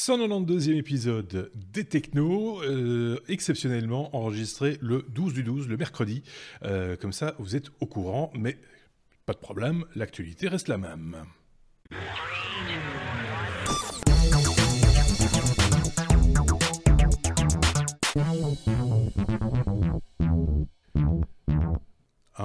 [0.00, 6.22] 192e épisode des Technos, euh, exceptionnellement enregistré le 12 du 12, le mercredi.
[6.64, 8.56] Euh, comme ça, vous êtes au courant, mais
[9.26, 11.16] pas de problème, l'actualité reste la même.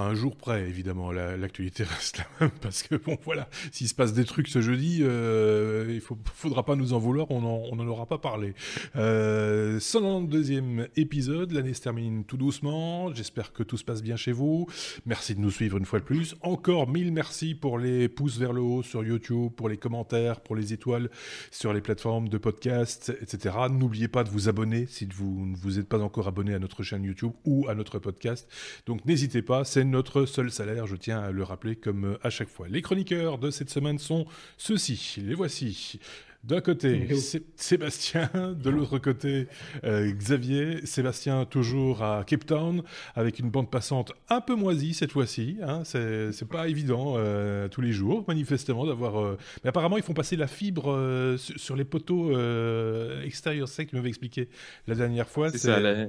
[0.06, 4.12] Un jour près, évidemment, l'actualité reste la même, parce que, bon, voilà, s'il se passe
[4.12, 8.18] des trucs ce jeudi, euh, il faudra pas nous en vouloir, on n'en aura pas
[8.18, 8.54] parlé.
[8.94, 14.32] Euh, 192e épisode, l'année se termine tout doucement, j'espère que tout se passe bien chez
[14.32, 14.66] vous,
[15.06, 18.52] merci de nous suivre une fois de plus, encore mille merci pour les pouces vers
[18.52, 21.10] le haut sur YouTube, pour les commentaires, pour les étoiles
[21.50, 23.54] sur les plateformes de podcast, etc.
[23.70, 26.82] N'oubliez pas de vous abonner si vous ne vous êtes pas encore abonné à notre
[26.82, 28.48] chaîne YouTube ou à notre podcast,
[28.86, 32.28] donc n'hésitez pas, c'est notre seul salaire, je tiens à le rappeler comme euh, à
[32.28, 32.68] chaque fois.
[32.68, 34.26] Les chroniqueurs de cette semaine sont
[34.58, 35.98] ceux-ci, les voici.
[36.44, 37.08] D'un côté,
[37.56, 39.48] Sébastien, de l'autre côté,
[39.84, 40.84] euh, Xavier.
[40.84, 42.82] Sébastien toujours à Cape Town,
[43.14, 45.56] avec une bande passante un peu moisie cette fois-ci.
[45.62, 45.82] Hein.
[45.84, 49.36] C'est pas évident euh, tous les jours, manifestement, d'avoir...
[49.64, 52.30] Mais apparemment, ils font passer la fibre sur les poteaux
[53.24, 54.48] extérieurs secs, tu m'avais expliqué
[54.86, 55.50] la dernière fois.
[55.50, 56.06] C'est ça, la,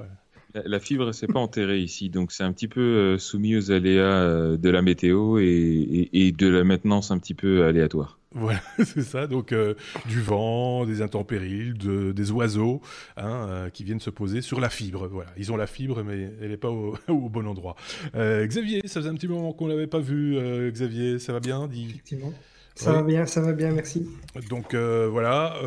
[0.80, 4.58] fibre, c'est pas enterré ici, donc c'est un petit peu euh, soumis aux aléas euh,
[4.58, 8.20] de la météo et, de la maintenance un petit peu aléatoire.
[8.34, 9.26] Voilà, c'est ça.
[9.26, 9.74] Donc euh,
[10.08, 12.82] du vent, des intempéries, des oiseaux
[13.16, 15.08] hein, qui viennent se poser sur la fibre.
[15.08, 16.70] Voilà, ils ont la fibre, mais elle n'est pas
[17.08, 17.76] au, bon endroit.
[18.16, 20.38] Xavier, ça faisait un petit moment qu'on l'avait pas vu.
[20.72, 22.34] Xavier, ça va bien Effectivement.
[22.78, 24.08] Ça va bien, ça va bien, merci.
[24.50, 25.60] Donc voilà,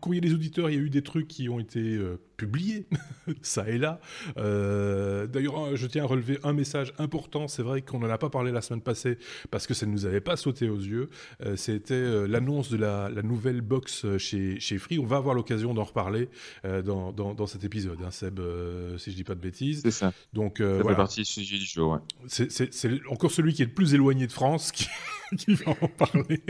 [0.00, 1.98] courrier des auditeurs, il y a eu des trucs qui ont été
[2.40, 2.86] publié,
[3.42, 4.00] ça et là.
[4.38, 7.48] Euh, d'ailleurs, je tiens à relever un message important.
[7.48, 9.18] C'est vrai qu'on n'en a pas parlé la semaine passée
[9.50, 11.10] parce que ça ne nous avait pas sauté aux yeux.
[11.44, 14.98] Euh, c'était euh, l'annonce de la, nouvelle box chez, chez Free.
[14.98, 16.30] On va avoir l'occasion d'en reparler
[16.64, 18.40] dans, dans, cet épisode, hein, Seb,
[18.96, 19.82] si je dis pas de bêtises.
[19.82, 20.12] C'est ça.
[20.32, 20.88] Donc, ça voilà.
[20.88, 21.92] fait partie du sujet du jour.
[21.92, 21.98] Ouais.
[22.28, 24.88] C'est encore celui qui est le plus éloigné de France qui,
[25.36, 26.42] qui va en parler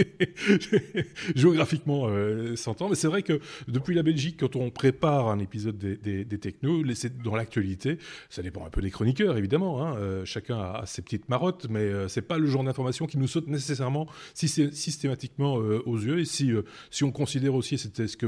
[1.34, 2.08] géographiquement
[2.56, 2.88] s'entend.
[2.88, 6.82] Mais c'est vrai que depuis la Belgique, quand on prépare un épisode des, des, technos,
[7.22, 7.98] dans l'actualité.
[8.28, 9.84] Ça dépend un peu des chroniqueurs, évidemment.
[9.84, 9.96] Hein.
[9.96, 13.28] Euh, chacun a, ses petites marottes, mais euh, c'est pas le genre d'information qui nous
[13.28, 16.20] saute nécessairement si systématiquement euh, aux yeux.
[16.20, 16.52] Et si,
[17.02, 18.26] on considère aussi, c'était ce que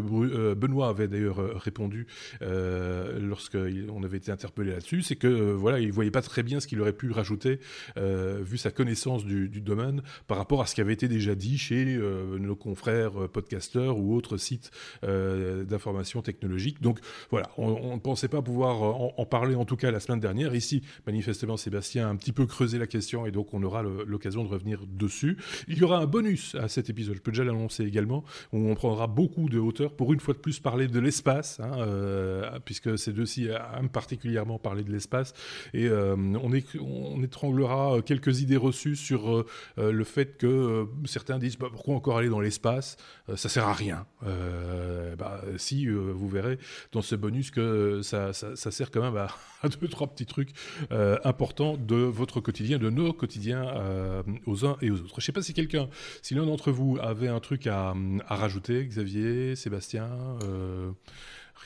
[0.54, 2.06] Benoît avait d'ailleurs répondu
[2.40, 6.80] lorsqu'on avait été interpellé là-dessus, c'est que voilà, il voyait pas très bien ce qu'il
[6.80, 7.60] aurait pu rajouter
[7.96, 11.58] vu sa connaissance du, du, domaine par rapport à ce qui avait été déjà dit
[11.58, 11.98] chez
[12.38, 14.70] nos confrères podcasteurs ou autres sites
[15.02, 16.80] d'information technologique.
[16.80, 16.98] Donc
[17.30, 20.54] voilà on, ne pensait pas pouvoir euh, en, parler en tout cas la semaine dernière.
[20.54, 24.44] Ici, manifestement, Sébastien a un petit peu creusé la question et donc on aura l'occasion
[24.44, 25.36] de revenir dessus.
[25.68, 28.74] Il y aura un bonus à cet épisode, je peux déjà l'annoncer également, où on
[28.74, 32.98] prendra beaucoup de hauteur pour une fois de plus parler de l'espace, hein, euh, puisque
[32.98, 33.48] ces deux-ci
[33.78, 35.34] aiment particulièrement parler de l'espace.
[35.74, 36.52] Et euh, on,
[37.22, 39.44] étranglera quelques idées reçues sur
[39.76, 42.96] le fait que certains disent bah, pourquoi encore aller dans l'espace
[43.36, 44.06] Ça sert à rien.
[45.18, 46.58] Bah, si, vous verrez,
[46.92, 49.16] dans ce bonus, que ça, sert quand même
[49.62, 50.52] à, deux, trois petits trucs
[50.90, 55.14] euh, importants de votre quotidien, de nos quotidiens euh, aux uns et aux autres.
[55.16, 55.88] Je ne sais pas si quelqu'un,
[56.22, 57.94] si l'un d'entre vous avait un truc à,
[58.28, 60.08] rajouter, Xavier, Sébastien
[60.44, 60.90] euh,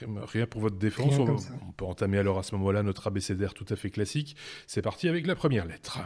[0.05, 1.15] Rien pour votre défense.
[1.19, 4.37] On, peut entamer alors à ce moment-là notre abécédaire tout à fait classique.
[4.67, 6.01] C'est parti avec la première lettre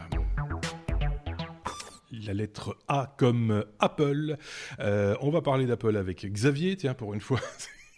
[2.11, 4.37] la lettre A comme Apple.
[4.79, 7.39] on va parler d'Apple avec Xavier, tiens, pour une fois.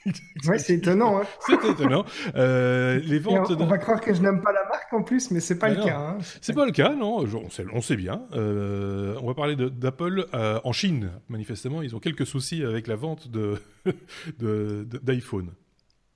[0.48, 1.20] ouais, c'est étonnant.
[1.20, 1.24] Hein.
[1.46, 2.06] c'est étonnant.
[2.36, 3.52] Euh, les ventes.
[3.58, 5.84] On, va croire que je n'aime pas la marque en plus, mais c'est pas le
[5.84, 5.98] cas.
[5.98, 6.18] Hein.
[6.42, 7.20] C'est pas le cas, non.
[7.20, 8.24] On sait, on sait bien.
[8.34, 11.12] Euh, on va parler d'Apple euh, en Chine.
[11.30, 13.58] Manifestement, ils ont quelques soucis avec la vente de
[15.04, 15.52] d'iPhone.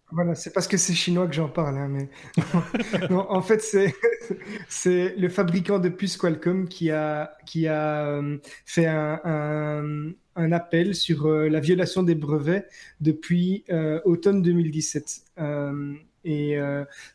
[0.10, 2.10] Voilà, c'est parce que c'est chinois que j'en parle, hein, mais
[3.10, 3.94] non, en fait c'est
[4.70, 8.22] c'est le fabricant de puces Qualcomm qui a qui a
[8.66, 12.68] fait un, un un appel sur euh, la violation des brevets
[13.02, 15.22] depuis euh, automne 2017.
[15.40, 15.96] Euh,
[16.30, 16.60] et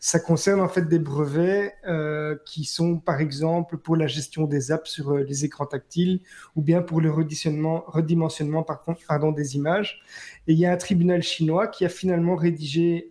[0.01, 1.75] ça concerne en fait des brevets
[2.47, 6.21] qui sont par exemple pour la gestion des apps sur les écrans tactiles
[6.57, 10.01] ou bien pour le redimensionnement, redimensionnement par contre, pardon, des images.
[10.47, 13.09] Et il y a un tribunal chinois qui a finalement rédigé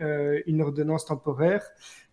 [0.48, 1.63] une ordonnance temporaire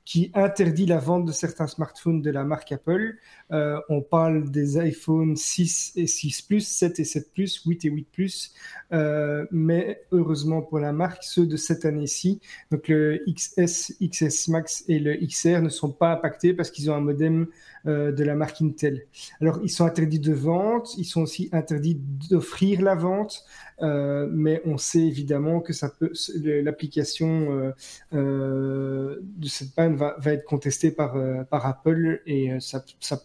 [0.05, 3.19] qui interdit la vente de certains smartphones de la marque Apple.
[3.52, 7.88] Euh, on parle des iPhone 6 et 6 Plus, 7 et 7 Plus, 8 et
[7.88, 8.54] 8 Plus,
[8.92, 12.40] euh, mais heureusement pour la marque, ceux de cette année-ci,
[12.70, 16.94] donc le XS, XS Max et le XR ne sont pas impactés parce qu'ils ont
[16.94, 17.46] un modem
[17.86, 19.06] euh, de la marque Intel.
[19.40, 21.98] Alors, ils sont interdits de vente, ils sont aussi interdits
[22.30, 23.44] d'offrir la vente,
[23.80, 26.12] mais on sait évidemment que ça peut,
[26.44, 27.72] l'application
[28.12, 31.16] de cette panne va, être contestée par,
[31.46, 33.16] par Apple et ça, ça,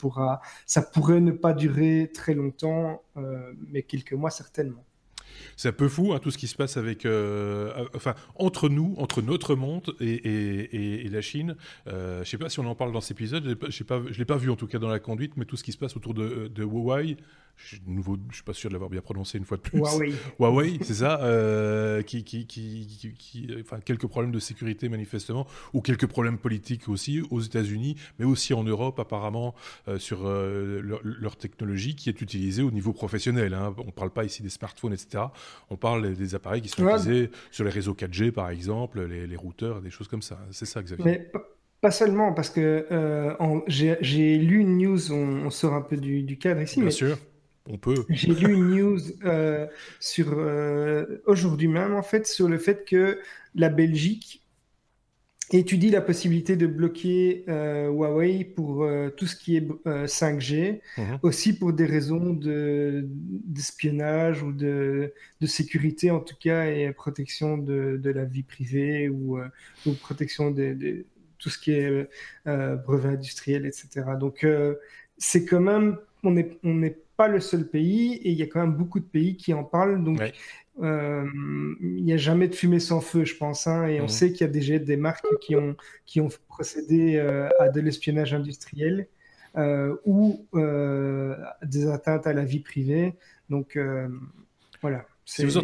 [0.66, 3.04] ça pourrait ne pas durer très longtemps,
[3.72, 4.84] mais quelques mois certainement.
[5.56, 8.70] C'est un peu fou, hein, tout ce qui se passe avec, euh, euh, enfin, entre
[8.70, 11.56] nous, entre notre monde et, la Chine.
[11.88, 14.26] Euh, je ne sais pas si on en parle dans cet épisode, je ne l'ai
[14.26, 16.14] pas vu en tout cas dans la conduite, mais tout ce qui se passe autour
[16.14, 17.18] de Huawei,
[17.56, 19.80] je, nouveau, je suis pas sûr de l'avoir bien prononcé une fois de plus.
[19.80, 20.14] Huawei.
[20.40, 25.82] Huawei, c'est ça, euh, qui, qui, qui, qui, enfin, quelques problèmes de sécurité manifestement, ou
[25.82, 29.56] quelques problèmes politiques aussi aux États-Unis, mais aussi en Europe apparemment
[29.88, 33.54] euh, sur euh, leur, technologie qui est utilisée au niveau professionnel.
[33.54, 33.74] Hein.
[33.78, 35.26] On ne parle pas ici des smartphones, etc.
[35.70, 39.36] On parle des appareils qui sont utilisés sur les réseaux 4G par exemple, les, les
[39.36, 40.40] routeurs, des choses comme ça.
[40.52, 41.04] C'est ça, Xavier.
[41.04, 41.32] Mais
[41.82, 42.86] pas seulement, parce que
[43.68, 47.18] j'ai lu une news, on, sort un peu du, du cadre ici, Bien mais sûr
[47.70, 48.06] on peut.
[48.10, 49.68] J'ai lu une news euh,
[50.00, 53.20] sur euh, aujourd'hui même en fait sur le fait que
[53.56, 54.42] la Belgique
[55.52, 61.20] étudie la possibilité de bloquer euh, Huawei pour tout ce qui est 5G, mhm.
[61.22, 68.00] aussi pour des raisons d'espionnage ou de, de, sécurité en tout cas et protection de,
[68.02, 69.38] de la vie privée ou,
[69.86, 71.06] ou protection de,
[71.38, 72.10] tout ce qui est
[72.46, 74.06] brevet industriel, etc.
[74.20, 74.48] Donc
[75.20, 78.48] c'est quand même on n'est on est pas le seul pays et il y a
[78.48, 80.04] quand même beaucoup de pays qui en parlent.
[80.04, 80.20] Donc,
[80.82, 81.26] euh,
[81.80, 83.66] il n'y a jamais de fumée sans feu, je pense.
[83.66, 84.10] Hein, et on mhm.
[84.10, 87.80] sait qu'il y a déjà des marques qui ont, qui ont procédé euh, à de
[87.80, 89.08] l'espionnage industriel
[89.56, 90.46] euh, ou
[91.64, 93.14] des atteintes à la vie privée.
[93.50, 93.80] Donc,
[94.82, 95.06] voilà.
[95.26, 95.62] Si vous,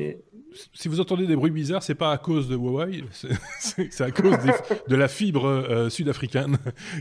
[0.73, 4.37] si vous, entendez des bruits bizarres, c'est pas à cause de Huawei, c'est à cause
[4.87, 6.57] de la fibre euh, sud-africaine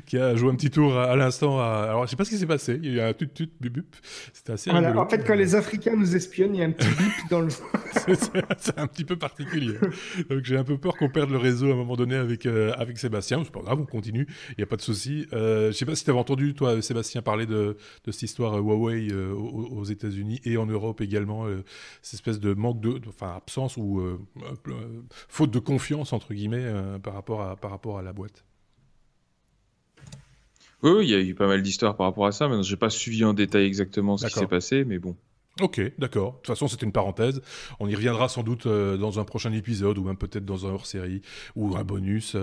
[0.06, 1.60] qui a joué un petit tour à, l'instant.
[1.60, 2.80] Alors, je sais pas ce qui s'est passé.
[2.82, 3.96] Il y a un tut tut bup bup.
[4.32, 4.70] C'était assez.
[4.70, 7.40] Voilà, en fait, quand les Africains nous espionnent, il y a un petit bip dans
[7.40, 7.48] le.
[8.58, 9.74] c'est un petit peu particulier.
[10.28, 12.72] Donc, j'ai un peu peur qu'on perde le réseau à un moment donné avec euh,
[12.76, 13.42] avec Sébastien.
[13.44, 14.26] C'est pas grave, on continue.
[14.50, 15.26] Il n'y a pas de souci.
[15.32, 18.56] Euh, je sais pas si tu avais entendu, toi, Sébastien, parler de, de cette histoire
[18.58, 21.46] Huawei aux, aux États-Unis et en Europe également,
[22.02, 24.18] cette espèce de manque de, enfin absence ou euh,
[24.68, 28.44] euh, faute de confiance entre guillemets euh, par rapport à par rapport à la boîte.
[30.82, 32.48] Oui, il y a eu pas mal d'histoires par rapport à ça.
[32.48, 35.16] mais je n'ai pas suivi en détail exactement ce qui s'est passé, mais bon.
[35.60, 36.34] Ok, d'accord.
[36.34, 37.42] De toute façon, c'était une parenthèse.
[37.80, 41.20] On y reviendra sans doute dans un prochain épisode ou même peut-être dans un hors-série
[41.56, 42.36] ou un bonus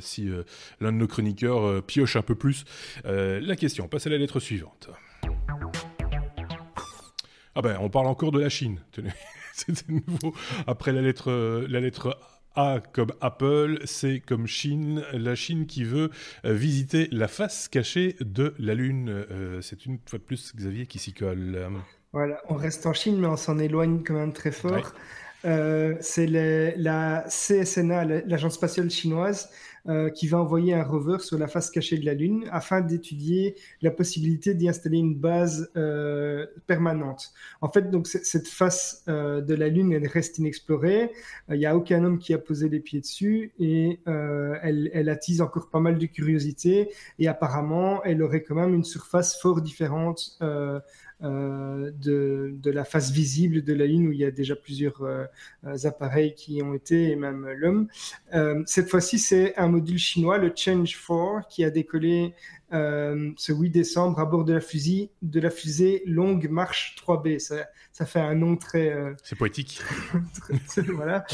[0.00, 0.28] si
[0.80, 2.64] l'un de nos chroniqueurs pioche un peu plus.
[3.04, 4.90] la question, passe à la lettre suivante.
[7.58, 8.80] Ah ben, on parle encore de la Chine.
[9.54, 10.34] C'est nouveau.
[10.66, 11.32] Après la lettre,
[11.66, 12.18] la lettre
[12.54, 15.02] A comme Apple, C comme Chine.
[15.14, 16.10] La Chine qui veut
[16.44, 19.08] euh, visiter la face cachée de la Lune.
[19.08, 21.66] Euh, c'est une fois de plus Xavier qui s'y colle.
[22.12, 24.92] Voilà, on reste en Chine, mais on s'en éloigne quand même très fort.
[25.46, 29.48] Euh, c'est la CSNA, l'agence spatiale chinoise,
[29.88, 33.56] euh, qui va envoyer un rover sur la face cachée de la Lune afin d'étudier
[33.82, 37.32] la possibilité d'y installer une base euh, permanente.
[37.60, 41.10] En fait, donc cette face de la Lune, elle reste inexplorée.
[41.50, 45.40] Il n'y a aucun homme qui a posé les pieds dessus et elle, elle, attise
[45.40, 46.90] encore pas mal de curiosité.
[47.18, 50.38] Et apparemment, elle aurait quand même une surface fort différente
[51.22, 55.00] euh, de, de, la face visible de la Lune où il y a déjà plusieurs
[55.00, 55.24] euh,
[55.84, 57.88] appareils qui ont été, et même l'homme.
[58.34, 62.34] Euh, cette fois-ci, c'est un module chinois, le Change 4, qui a décollé
[62.70, 67.38] ce 8 décembre à bord de la, fusée, de la fusée Longue Marche 3B.
[67.38, 68.94] Ça, ça fait un nom très...
[69.22, 69.80] c'est poétique.
[70.94, 71.24] voilà.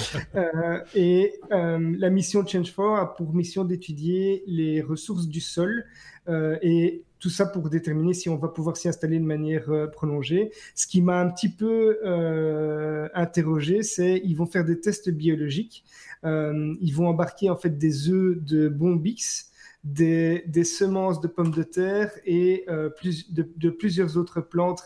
[0.94, 5.86] et la mission Change 4 a pour mission d'étudier les ressources du sol
[6.28, 10.50] et tout ça pour déterminer si on va pouvoir s'y installer de manière euh, prolongée.
[10.74, 15.84] Ce qui m'a un petit peu euh, interrogé, c'est ils vont faire des tests biologiques.
[16.24, 19.52] Euh, ils vont embarquer en fait des œufs de bombix,
[19.84, 24.82] des, semences de pommes de terre et plus, de, plusieurs autres plantes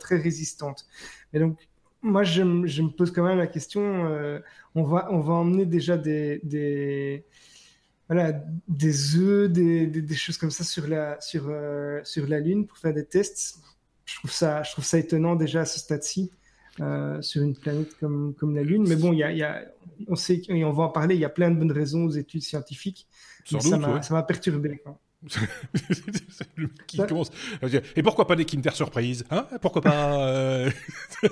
[0.00, 0.86] très résistantes.
[1.32, 1.56] Et donc
[2.02, 3.82] moi, je, je, me pose quand même la question,
[4.76, 7.24] on, va, on va emmener déjà des, des,
[8.08, 12.66] voilà, des œufs, des, des, choses comme ça sur la, sur, euh, sur la Lune
[12.66, 13.58] pour faire des tests.
[14.04, 16.30] Je trouve ça, je trouve ça étonnant déjà à ce stade-ci.
[16.78, 18.84] Euh, sur une planète comme, comme la Lune.
[18.86, 19.64] Mais bon, y a, y a,
[20.08, 22.10] on sait, et on va en parler, il y a plein de bonnes raisons aux
[22.10, 23.08] études scientifiques.
[23.46, 24.78] Sans doute, ça m'a perturbé.
[24.84, 25.00] Quoi.
[26.86, 27.30] Qui commence
[27.96, 29.46] Et pourquoi pas des Kinder Surprise hein?
[29.60, 30.70] Pourquoi pas euh,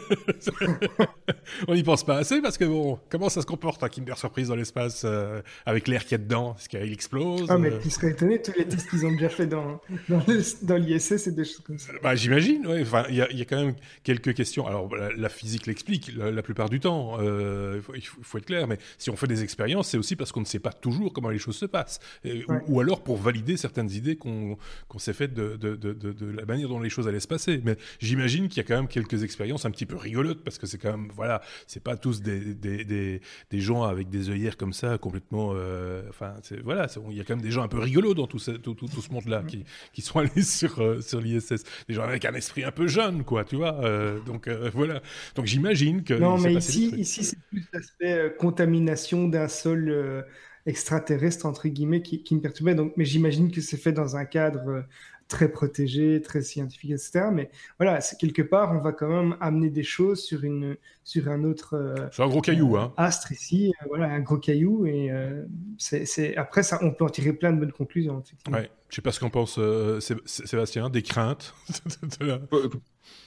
[1.69, 4.49] On n'y pense pas assez parce que bon, comment ça se comporte un Kinder Surprise
[4.49, 6.57] dans l'espace euh, avec l'air qu'il y a dedans?
[6.59, 7.47] Est-ce qu'il explose?
[7.49, 7.79] Ah mais euh?
[7.81, 11.45] tu serais étonné tous les tests qu'ils ont déjà fait dans, dans, l'ISS et des
[11.45, 11.93] choses comme ça.
[12.03, 12.83] Bah, J'imagine, ouais.
[12.83, 14.67] Enfin, il y, y, a quand même quelques questions.
[14.67, 17.19] Alors la, physique l'explique la, plupart du temps.
[17.21, 20.47] il faut, être clair, mais si on fait des expériences, c'est aussi parce qu'on ne
[20.47, 24.17] sait pas toujours comment les choses se passent, ou, ou, alors pour valider certaines idées
[24.17, 24.57] qu'on
[24.99, 27.61] s'est faites de, de, de, de, la manière dont les choses allaient se passer.
[27.65, 30.67] Mais j'imagine qu'il y a quand même quelques expériences un petit peu rigolotes parce que
[30.67, 34.57] c'est quand même, voilà, c'est pas tous des, des, des, des, gens avec des œillères
[34.57, 35.53] comme ça, complètement.
[35.55, 38.39] Euh, enfin, voilà, il y a quand même des gens un peu rigolos dans tout
[38.39, 41.65] ce, tout, tout, ce monde-là qui, qui, sont allés sur, euh, sur l'ISS.
[41.89, 43.75] Des gens avec un esprit un peu jeune, quoi, tu vois.
[43.85, 45.03] Euh, donc voilà.
[45.35, 46.15] Donc j'imagine que.
[46.15, 50.25] Non, mais ici, ici c'est plus l'aspect contamination d'un sol
[50.67, 52.75] extraterrestre, entre guillemets, qui, me perturbait.
[52.75, 54.83] Donc, mais j'imagine que c'est fait dans un cadre euh,
[55.29, 57.27] très protégé, très scientifique, etc.
[57.33, 61.45] Mais voilà, quelque part, on va quand même amener des choses sur, une, sur un
[61.45, 61.75] autre.
[61.75, 62.95] Euh, un gros caillou, hein.
[62.97, 64.87] Astre ici, euh, voilà, un gros caillou.
[64.87, 65.11] Et
[65.79, 68.23] c'est, après, ça, on peut en tirer plein de bonnes conclusions.
[68.51, 68.71] Ouais.
[68.89, 69.59] Je sais pas ce qu'en pense
[70.25, 71.55] Sébastien, des craintes.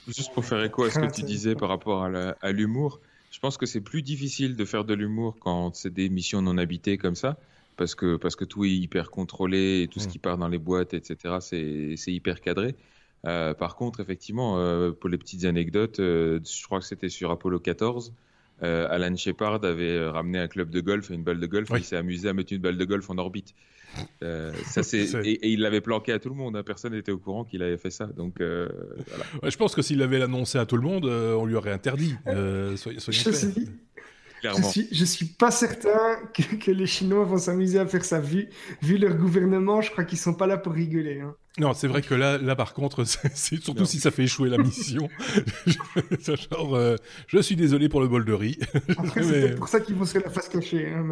[0.08, 3.00] Juste pour faire écho à ce que tu disais par rapport à l'humour,
[3.30, 6.58] je pense que c'est plus difficile de faire de l'humour quand c'est des missions non
[6.58, 7.36] habitées comme ça,
[7.76, 10.10] parce que, parce que tout est hyper contrôlé et tout ce mm.
[10.10, 12.74] qui part dans les boîtes, etc., c'est hyper cadré.
[13.26, 17.30] Euh, par contre, effectivement, euh, pour les petites anecdotes, euh, je crois que c'était sur
[17.30, 18.12] Apollo 14.
[18.60, 21.68] Alan Shepard avait ramené un club de golf et une balle de golf.
[21.76, 23.54] Il s'est amusé à mettre une balle de golf en orbite.
[24.22, 25.04] Euh, ça, c'est...
[25.24, 26.56] Et, il l'avait planqué à tout le monde.
[26.56, 26.62] Hein.
[26.64, 28.06] Personne n'était au courant qu'il avait fait ça.
[28.06, 28.68] Donc, euh,
[29.42, 32.14] je pense que s'il avait annoncé à tout le monde, euh, on lui aurait interdit.
[32.76, 33.18] soyez, soyez
[34.40, 38.20] je suis, je suis pas certain que, les Chinois vont s'amuser à faire ça.
[38.20, 38.48] Vu,
[38.82, 41.20] vu leur gouvernement, je crois qu'ils sont pas là pour rigoler.
[41.20, 41.34] Hein.
[41.58, 43.02] Non, c'est vrai que là, là par contre,
[43.34, 45.08] c'est surtout si ça fait échouer la mission.
[46.20, 48.58] Genre, je suis désolé pour le bol de riz.
[49.16, 50.86] C'est pour ça qu'ils vont se la face cachée.
[50.86, 51.04] Hein,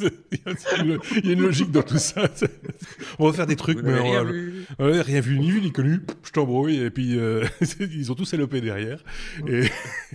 [0.00, 2.30] il y a une logique dans tout ça.
[3.18, 4.64] On va faire des trucs, mais rien, vu.
[4.78, 6.00] rien vu ni vu ni connu.
[6.22, 7.44] Je t'embrouille et puis euh,
[7.80, 9.02] ils ont tous élopé derrière.
[9.46, 9.62] Et,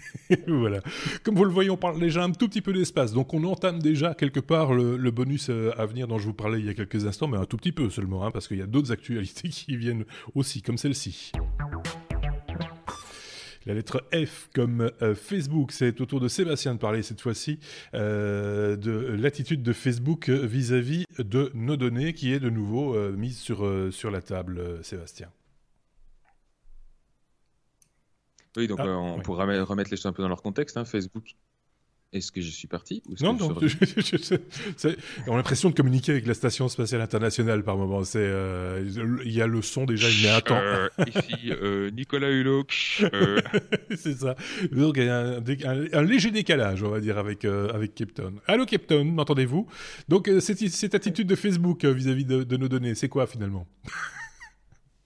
[0.47, 0.81] voilà.
[1.23, 3.79] Comme vous le voyez, on parle déjà un tout petit peu d'espace, donc on entame
[3.79, 6.73] déjà quelque part le, bonus euh, à venir dont je vous parlais il y a
[6.73, 9.49] quelques instants, mais un tout petit peu seulement, hein, parce qu'il y a d'autres actualités
[9.49, 11.31] qui viennent aussi, comme celle-ci.
[13.65, 17.59] La lettre F comme euh, Facebook, c'est au tour de Sébastien de parler cette fois-ci
[17.93, 23.39] euh, de l'attitude de Facebook vis-à-vis de nos données qui est de nouveau euh, mise
[23.39, 25.29] sur, sur la table, Sébastien.
[28.57, 30.77] Oui, donc ah, on pourra remettre les choses un peu dans leur contexte.
[30.77, 30.85] Hein.
[30.85, 31.35] Facebook
[32.13, 33.55] est-ce que je suis parti Non, non.
[35.27, 38.03] on a l'impression de communiquer avec la Station spatiale internationale par moment.
[38.03, 38.83] C'est, euh,
[39.25, 40.55] il y a le son déjà, un temps.
[40.55, 42.67] Euh, ici, euh, Nicolas Hulot.
[43.95, 44.35] c'est ça.
[44.71, 45.39] Donc il y a
[45.93, 48.33] un, léger décalage, on va dire, avec avec Captain.
[48.45, 49.67] Allô Captain, m'entendez-vous?
[50.07, 53.67] Donc cette, cette, attitude de Facebook vis-à-vis de, de nos données, c'est quoi finalement?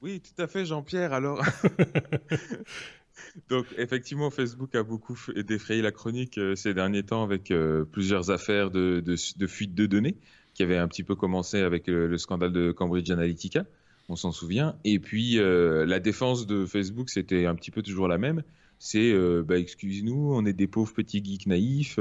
[0.01, 1.11] Oui, tout à fait, Jean-Pierre.
[1.11, 1.41] Alors,
[3.50, 8.31] Donc, effectivement, Facebook a beaucoup défrayé la chronique euh, ces derniers temps avec euh, plusieurs
[8.31, 9.03] affaires de,
[9.47, 10.17] fuite de données
[10.53, 13.65] qui avaient un petit peu commencé avec le, scandale de Cambridge Analytica,
[14.09, 14.75] on s'en souvient.
[14.83, 18.43] Et puis, euh, la défense de Facebook, c'était un petit peu toujours la même.
[18.79, 22.00] C'est, bah, excuse-nous, on est des pauvres petits geeks naïfs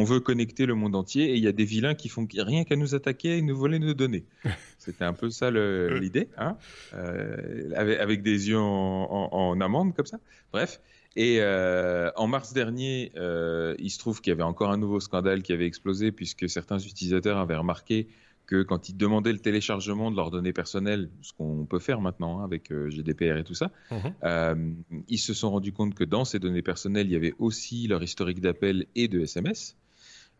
[0.00, 2.64] on veut connecter le monde entier et il y a des vilains qui font rien
[2.64, 4.24] qu'à nous attaquer et nous voler nos données.
[4.78, 6.56] C'était un peu ça l'idée, hein
[6.94, 10.18] euh, avec, des yeux en, amande comme ça.
[10.52, 10.80] Bref.
[11.16, 15.00] Et euh, en mars dernier, euh, il se trouve qu'il y avait encore un nouveau
[15.00, 18.08] scandale qui avait explosé puisque certains utilisateurs avaient remarqué
[18.46, 22.40] que quand ils demandaient le téléchargement de leurs données personnelles, ce qu'on peut faire maintenant
[22.40, 24.82] hein, avec GDPR et tout ça, mhm.
[25.08, 28.02] ils se sont rendus compte que dans ces données personnelles, il y avait aussi leur
[28.02, 29.76] historique d'appel et de SMS.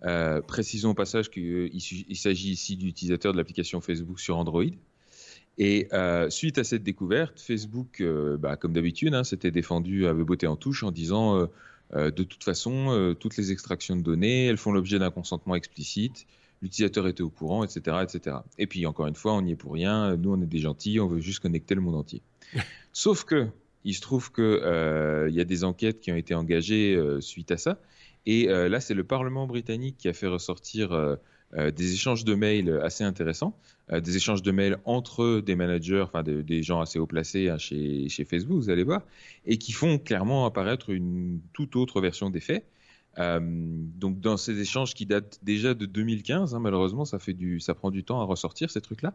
[0.05, 1.71] Euh, précisons au passage qu'il
[2.17, 4.65] s'agit ici d'utilisateurs de l'application Facebook sur Android.
[5.59, 10.25] Et euh, suite à cette découverte, Facebook, euh, bah, comme d'habitude, hein, s'était défendu, avait
[10.25, 11.49] beauté en touche en disant
[11.93, 16.25] de toute façon, toutes les extractions de données, elles font l'objet d'un consentement explicite,
[16.63, 18.37] l'utilisateur était au courant, etc., etc.
[18.59, 21.01] Et puis encore une fois, on n'y est pour rien, nous on est des gentils,
[21.01, 22.23] on veut juste connecter le monde entier.
[22.93, 23.49] Sauf que
[23.83, 27.81] il se trouve qu'il y a des enquêtes qui ont été engagées suite à ça,
[28.27, 31.17] et euh, là, c'est le Parlement britannique qui a fait ressortir euh,
[31.55, 33.57] euh, des échanges de mails assez intéressants,
[33.93, 38.09] des échanges de mails entre des managers, enfin des gens assez haut placés hein, chez,
[38.25, 39.03] Facebook, vous allez voir,
[39.47, 42.65] et qui font clairement apparaître une toute autre version des faits.
[43.21, 47.75] Donc dans ces échanges qui datent déjà de 2015, hein, malheureusement ça fait du, ça
[47.75, 49.15] prend du temps à ressortir ces trucs-là.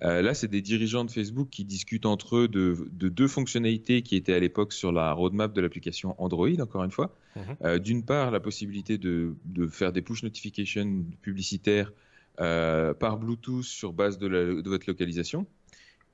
[0.00, 4.34] là, c'est des dirigeants de Facebook qui discutent entre eux de, deux fonctionnalités qui étaient
[4.34, 7.16] à l'époque sur la roadmap de l'application Android, encore une fois.
[7.36, 7.78] Mhm.
[7.78, 11.92] D'une part, la possibilité de, de, faire des push notifications publicitaires
[12.40, 15.46] euh, par Bluetooth sur base de, votre localisation.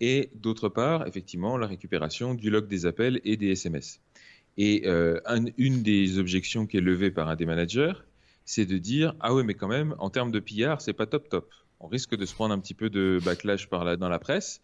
[0.01, 4.01] Et d'autre part, effectivement, la récupération du log des appels et des SMS.
[4.59, 5.19] Et euh,
[5.57, 7.95] une des objections qui est levée par un des managers,
[8.45, 11.29] c'est de dire ah ouais mais quand même en termes de PR c'est pas top
[11.29, 11.51] top.
[11.81, 14.61] On risque de se prendre un petit peu de backlash par dans la presse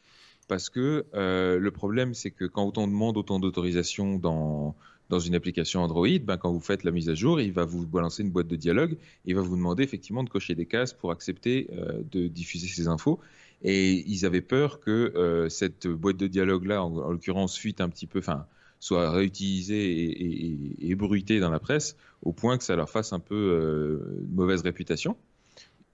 [0.46, 4.76] parce que euh, le problème c'est que quand on demande autant d'autorisation dans
[5.08, 7.86] dans une application Android, ben, quand vous faites la mise à jour, il va vous
[7.86, 11.12] balancer une boîte de dialogue, il va vous demander effectivement de cocher des cases pour
[11.12, 13.18] accepter euh, de diffuser ces infos.
[13.62, 18.18] Et ils avaient peur que cette boîte de dialogue-là, en, l'occurrence, fuite un petit peu,
[18.20, 18.46] enfin,
[18.80, 23.20] soit réutilisée et, et, bruitée dans la presse, au point que ça leur fasse un
[23.20, 25.16] peu euh, mauvaise réputation.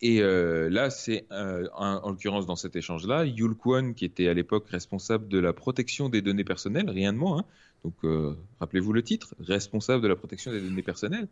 [0.03, 5.29] Et là, c'est en l'occurrence dans cet échange-là, Yul Kwon, qui était à l'époque responsable
[5.29, 7.45] de la protection des données personnelles, rien de moins, hein,
[7.85, 11.29] donc euh, rappelez-vous le titre, responsable de la protection des données personnelles,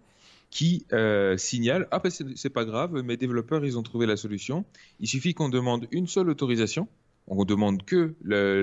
[0.50, 4.66] qui euh, signale ah ben c'est pas grave, mes développeurs ils ont trouvé la solution.
[5.00, 6.88] Il suffit qu'on demande une seule autorisation,
[7.26, 8.62] on demande que le,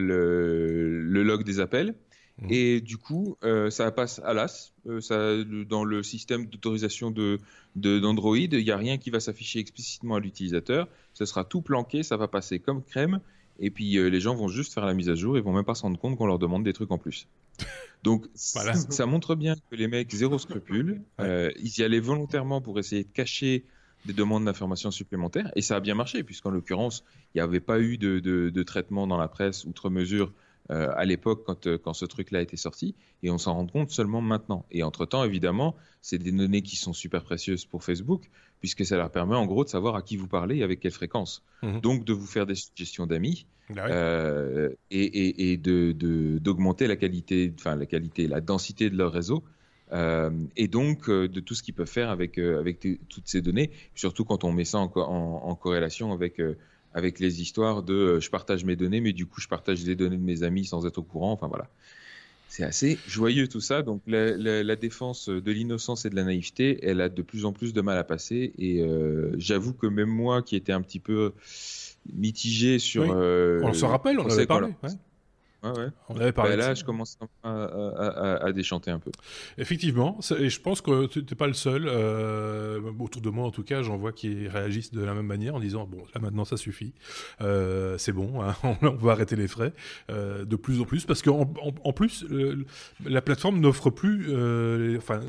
[1.24, 1.96] log des appels.
[2.42, 2.48] Mmh.
[2.50, 4.74] Et du coup, euh, ça passe à l'as.
[4.86, 7.40] dans le système d'autorisation de,
[7.76, 10.88] d'Android, il n'y a rien qui va s'afficher explicitement à l'utilisateur.
[11.14, 13.20] Ce sera tout planqué, ça va passer comme crème.
[13.62, 15.76] Et puis les gens vont juste faire la mise à jour et vont même pas
[15.76, 17.28] se rendre compte qu'on leur demande des trucs en plus.
[18.04, 22.80] Donc ça montre bien que les mecs, zéro scrupule, euh, ils y allaient volontairement pour
[22.80, 23.66] essayer de cacher
[24.06, 27.04] des demandes d'informations supplémentaires, et ça a bien marché, puisqu'en l'occurrence,
[27.34, 30.32] il n'y avait pas eu de, traitement dans la presse, outre mesure,
[30.72, 33.66] euh, à l'époque quand, euh, quand ce truc-là a été sorti, et on s'en rend
[33.68, 34.66] compte seulement maintenant.
[34.72, 39.10] Et entre-temps, évidemment, c'est des données qui sont super précieuses pour Facebook, puisque ça leur
[39.10, 41.44] permet en gros de savoir à qui vous parlez et avec quelle fréquence.
[41.64, 41.82] Mhm.
[41.82, 45.92] Donc de vous faire des suggestions d'amis, bah euh, et, et, de,
[46.40, 49.44] d'augmenter la qualité, enfin la qualité, la densité de leur réseau.
[49.92, 53.72] Euh, et donc euh, de tout ce qu'ils peuvent faire avec, avec toutes ces données,
[53.96, 56.40] surtout quand on met ça en, en, corrélation avec,
[56.94, 60.18] avec les histoires de je partage mes données, mais du coup je partage les données
[60.18, 61.32] de mes amis sans être au courant.
[61.32, 61.68] Enfin voilà.
[62.48, 63.84] C'est assez joyeux tout ça.
[63.84, 67.54] Donc la, la, défense de l'innocence et de la naïveté, elle a de plus en
[67.54, 68.54] plus de mal à passer.
[68.58, 68.84] Et
[69.38, 71.34] j'avoue que même moi qui étais un petit peu
[72.14, 73.12] mitigé sur.
[73.12, 74.68] Euh, on se rappelle, on avait parlé.
[74.84, 74.90] Ouais,
[75.64, 75.88] ouais.
[76.10, 76.58] On avait parlé.
[76.58, 79.12] Bah, là, je commence à, déchanter un peu.
[79.58, 81.86] Effectivement, et je pense que tu n'es pas le seul.
[81.88, 85.56] Euh, autour de moi, en tout cas, j'en vois qui réagissent de la même manière
[85.56, 86.94] en disant bon, là maintenant, ça suffit,
[87.42, 89.74] euh, c'est bon, hein, on, va arrêter les frais
[90.10, 91.52] de plus en plus parce qu'en
[91.84, 92.26] en, plus,
[93.06, 94.28] la plateforme n'offre plus,
[94.98, 95.22] enfin,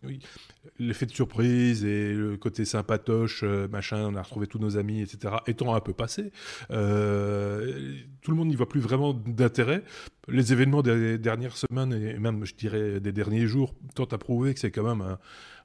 [0.78, 5.02] l'effet de surprise et le côté sympatoche, euh, machin, on a retrouvé tous nos amis,
[5.02, 6.32] etc., étant un peu passé,
[6.70, 9.82] euh, tout le monde n'y voit plus vraiment d'intérêt.
[10.28, 14.54] Les événements des dernières semaines et même, je dirais, des derniers jours tentent à prouver
[14.54, 15.18] que c'est quand même un,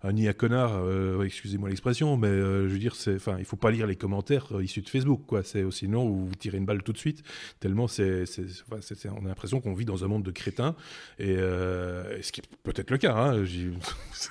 [0.06, 3.56] un nid à connard, euh, excusez-moi l'expression, mais je veux dire, c'est, enfin, il faut
[3.56, 5.44] pas lire les commentaires issus de Facebook, quoi.
[5.44, 7.24] C'est sinon vous vous tirez une balle tout de suite.
[7.60, 8.26] Tellement c'est,
[8.72, 10.76] on a l'impression qu'on vit dans un monde de crétins
[11.20, 13.16] et ce qui est peut-être le cas.
[13.16, 13.46] Hein,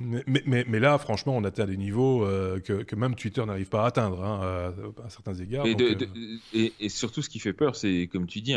[0.00, 3.86] mais, mais, là, franchement, on atteint des niveaux euh, que, même Twitter n'arrive pas à
[3.86, 5.66] atteindre hein, à, certains égards.
[5.66, 5.94] Euh,
[6.52, 8.56] et, et, surtout, ce qui fait peur, c'est, comme tu dis,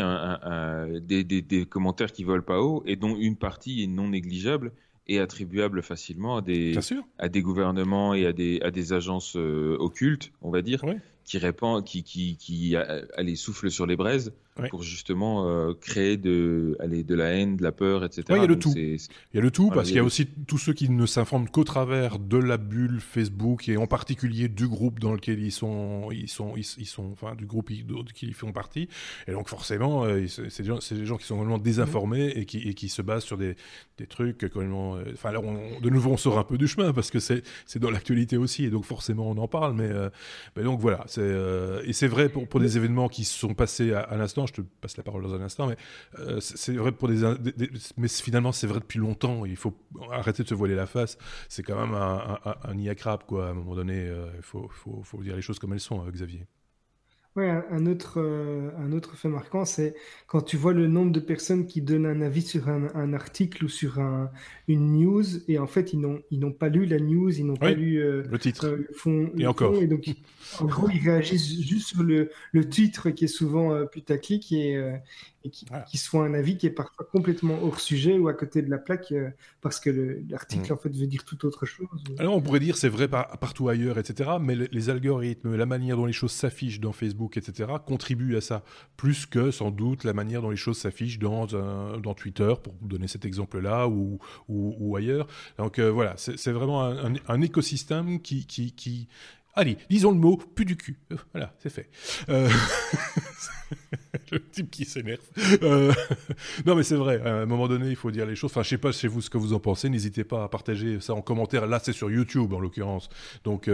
[1.02, 4.72] des, des, commentaires qui volent pas haut et dont une partie est non négligeable
[5.06, 6.74] et attribuable facilement à des,
[7.18, 10.82] à des gouvernements et à des, à des agences euh, occultes, on va dire,
[11.24, 14.32] qui répand, qui, qui, qui allez, souffle sur les braises
[14.70, 18.22] pour justement euh, créer de, allez, de la haine, de la peur, etc.
[18.30, 18.72] il y a le tout.
[18.76, 18.98] Il
[19.34, 21.64] y a le tout parce qu'il y a aussi tous ceux qui ne s'informent qu'au
[21.64, 26.28] travers de la bulle Facebook et en particulier du groupe dans lequel ils sont, ils
[26.28, 27.70] sont, ils, sont, enfin du groupe
[28.14, 28.88] qui font partie.
[29.26, 32.74] Et donc forcément, euh, c'est des, des, gens qui sont complètement désinformés et qui, et
[32.74, 33.56] qui se basent sur des,
[33.98, 34.96] des trucs complètement.
[34.96, 37.42] Euh, enfin, de nouveau, on sort un peu du chemin parce que c'est
[37.76, 39.74] dans l'actualité aussi et donc forcément on en parle.
[39.74, 39.90] Mais,
[40.56, 44.16] mais donc voilà, et c'est vrai pour, pour, des événements qui se sont passés à,
[44.16, 45.76] l'instant, je te passe la parole dans un instant, mais
[46.18, 47.22] euh, c'est vrai pour des,
[47.96, 49.44] Mais finalement, c'est vrai depuis longtemps.
[49.44, 49.74] Il faut
[50.10, 51.18] arrêter de se voiler la face.
[51.48, 53.46] C'est quand même un, un, quoi.
[53.46, 54.70] À un moment donné, euh, il faut,
[55.22, 56.46] dire les choses comme elles sont, Xavier.
[57.36, 59.96] Ouais, un autre, euh, un autre fait marquant, c'est
[60.28, 63.68] quand tu vois le nombre de personnes qui donnent un avis sur un, article ou
[63.68, 64.30] sur un,
[64.68, 67.56] une news, et en fait, ils n'ont, ils n'ont pas lu la news, ils n'ont
[67.56, 68.66] pas lu euh, le titre.
[68.66, 69.74] Euh, et encore.
[69.76, 70.08] et donc,
[70.60, 74.74] en gros, ils réagissent juste sur le, le titre qui est souvent putaclic et,
[75.44, 78.62] et qui, qui, soit un avis qui est parfois complètement hors sujet ou à côté
[78.62, 79.12] de la plaque
[79.60, 80.74] parce que l'article, mm.
[80.74, 81.88] en fait, veut dire tout autre chose.
[82.18, 86.06] Alors, on pourrait dire c'est vrai partout ailleurs, etc., mais les algorithmes, la manière dont
[86.06, 88.64] les choses s'affichent dans Facebook, etc., contribue à ça,
[88.96, 93.08] plus que sans doute la manière dont les choses s'affichent dans, dans Twitter, pour donner
[93.08, 94.53] cet exemple-là, ou, ou,
[94.96, 95.26] ailleurs.
[95.58, 99.08] Donc euh, voilà, c'est vraiment un, écosystème qui,
[99.56, 100.98] Allez, disons le mot, plus du cul.
[101.12, 101.88] Euh, voilà, c'est fait.
[102.28, 102.48] Euh...
[104.32, 105.20] le type qui s'énerve.
[105.62, 105.92] Euh...
[106.66, 108.50] Non, mais c'est vrai, à un moment donné, il faut dire les choses.
[108.50, 109.88] Enfin, je sais pas chez vous ce que vous en pensez.
[109.88, 111.66] N'hésitez pas à partager ça en commentaire.
[111.66, 113.08] Là, c'est sur YouTube, en l'occurrence.
[113.44, 113.68] Donc,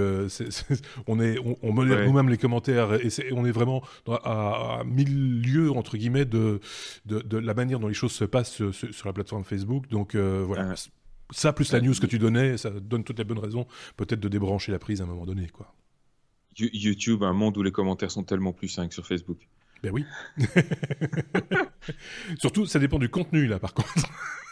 [1.07, 5.97] on, est, on, modère nous-mêmes les commentaires et on est vraiment à, mille lieues, entre
[5.97, 6.61] guillemets, de,
[7.07, 9.89] de, la manière dont les choses se passent sur, la plateforme Facebook.
[9.89, 10.75] Donc, voilà.
[11.33, 13.67] Ça, plus la news que tu donnais, ça donne toutes les bonnes raisons,
[13.97, 15.49] peut-être de débrancher la prise à un moment donné.
[15.49, 15.75] quoi.
[16.57, 19.49] YouTube, un monde où les commentaires sont tellement plus simples que sur Facebook.
[19.83, 20.05] Ben oui.
[22.39, 23.95] Surtout, ça dépend du contenu, là, par contre.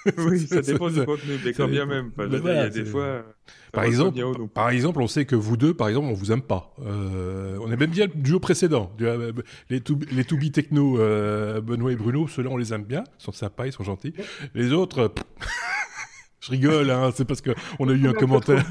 [0.19, 2.13] oui, ça dépend du contenu, mais quand bien même.
[2.19, 3.25] il y a des fois.
[3.73, 4.19] Par exemple,
[4.55, 6.75] par exemple, on sait que vous deux, par exemple, on vous aime pas.
[6.81, 8.91] Euh, on aime bien le duo précédent.
[9.03, 9.33] Euh,
[9.69, 13.05] les to, les techno, euh, Benoît et Bruno, ceux-là, on les aime bien.
[13.21, 14.15] Ils sont sympas, ils sont gentils.
[14.55, 15.13] Les autres.
[16.41, 18.65] Je rigole, hein, c'est parce qu'on a eu un commentaire.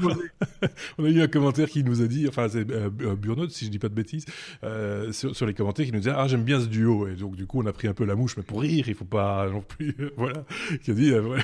[0.98, 3.70] on a eu un commentaire qui nous a dit, enfin c'est euh, Burnout, si je
[3.70, 4.24] dis pas de bêtises,
[4.64, 7.46] euh, sur, les commentaires qui nous disait ah j'aime bien ce duo et donc du
[7.46, 9.60] coup on a pris un peu la mouche, mais pour rire il faut pas non
[9.60, 10.44] plus, voilà,
[10.82, 11.42] qui a dit euh, voilà.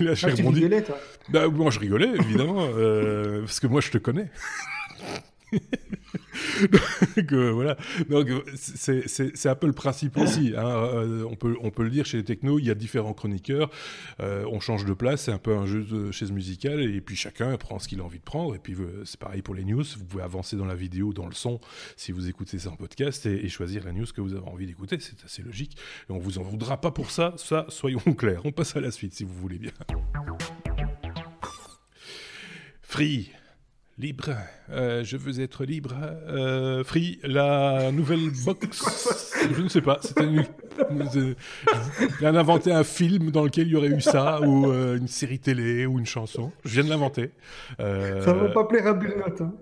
[0.00, 3.82] Et là, ah, tu rigolais toi bah, moi je rigolais évidemment euh, parce que moi
[3.82, 4.30] je te connais.
[7.16, 7.76] donc euh, voilà,
[8.08, 10.52] donc c'est un peu le principe aussi.
[10.56, 10.66] Hein.
[10.66, 13.70] Euh, on peut on peut le dire chez les technos, il y a différents chroniqueurs,
[14.20, 17.16] euh, on change de place, c'est un peu un jeu de chaise musicale et puis
[17.16, 19.84] chacun prend ce qu'il a envie de prendre et puis c'est pareil pour les news,
[19.98, 21.60] vous pouvez avancer dans la vidéo, dans le son
[21.96, 24.98] si vous écoutez ça en podcast et, choisir la news que vous avez envie d'écouter,
[25.00, 25.76] c'est assez logique
[26.08, 28.42] et on vous en voudra pas pour ça, ça soyons clairs.
[28.44, 29.72] On passe à la suite si vous voulez bien.
[32.82, 33.30] Free
[34.00, 34.30] Libre,
[34.70, 35.94] euh, je veux être libre.
[36.26, 39.34] Euh, free, la nouvelle box.
[39.54, 39.98] je ne sais pas.
[40.00, 40.46] C'était une...
[42.18, 45.38] viens d'inventer un film dans lequel il y aurait eu ça, ou euh, une série
[45.38, 46.50] télé, ou une chanson.
[46.64, 47.32] Je viens de l'inventer.
[47.78, 48.24] Euh...
[48.24, 49.42] Ça va pas plaire à Burnett.
[49.42, 49.52] Hein.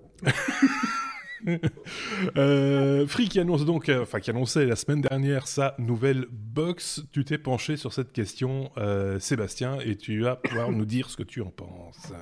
[3.08, 7.02] Free qui annonce donc, enfin qui annonçait la semaine dernière sa nouvelle box.
[7.10, 8.70] Tu t'es penché sur cette question,
[9.18, 12.12] Sébastien, et tu vas pouvoir nous dire ce que tu en penses.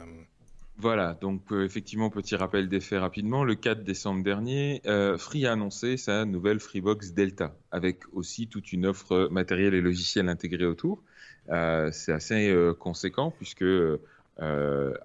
[0.79, 3.45] Voilà, donc euh, effectivement, petit rappel des faits rapidement.
[3.45, 8.73] Le 4 décembre dernier, euh, Free a annoncé sa nouvelle Freebox Delta, avec aussi toute
[8.75, 11.03] une offre matérielle et logicielle intégrée autour.
[11.49, 13.65] Euh, c'est assez conséquent, puisque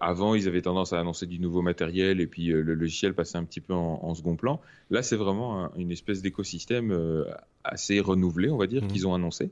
[0.01, 3.45] avant, ils avaient tendance à annoncer du nouveau matériel et puis le logiciel passait un
[3.45, 4.59] petit peu en, second plan.
[4.89, 7.25] Là, c'est vraiment une espèce d'écosystème
[7.63, 8.87] assez renouvelé, on va dire, mmh.
[8.87, 9.51] qu'ils ont annoncé.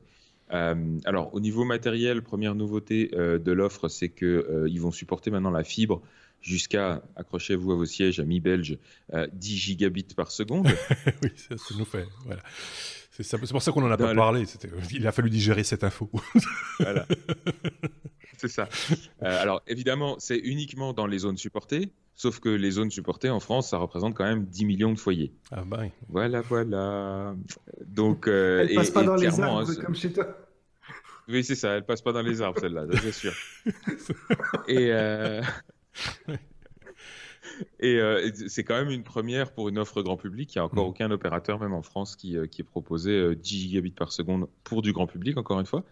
[0.52, 5.30] Euh, alors, au niveau matériel, première nouveauté euh, de l'offre, c'est qu'ils euh, vont supporter
[5.30, 6.02] maintenant la fibre
[6.40, 8.78] jusqu'à, accrochez-vous à vos sièges, amis belges,
[9.12, 10.66] 10 gigabits par seconde.
[11.22, 12.06] oui, ça, nous fait.
[12.24, 12.42] Voilà.
[13.10, 14.44] C'est pour ça qu'on n'en a pas parlé.
[14.90, 16.10] Il a fallu digérer cette info.
[16.80, 17.06] voilà.
[18.38, 18.70] C'est ça.
[19.20, 21.90] alors, évidemment, c'est uniquement dans les zones supportées.
[22.20, 25.32] Sauf que les zones supportées en France, ça représente quand même 10 millions de foyers.
[25.50, 27.34] Ah bah Voilà, voilà.
[27.86, 30.26] Donc, euh, elle passe pas dans les arbres hein, comme chez toi.
[31.28, 31.70] Oui, c'est ça.
[31.70, 33.32] Elle passe pas dans les arbres, celle-là, bien sûr.
[34.68, 35.40] et euh,
[37.78, 40.54] et euh, c'est quand même une première pour une offre grand public.
[40.54, 40.90] Il n'y a encore mm.
[40.90, 44.92] aucun opérateur, même en France, qui, qui est proposé 10 gigabits par seconde pour du
[44.92, 45.84] grand public, encore une fois.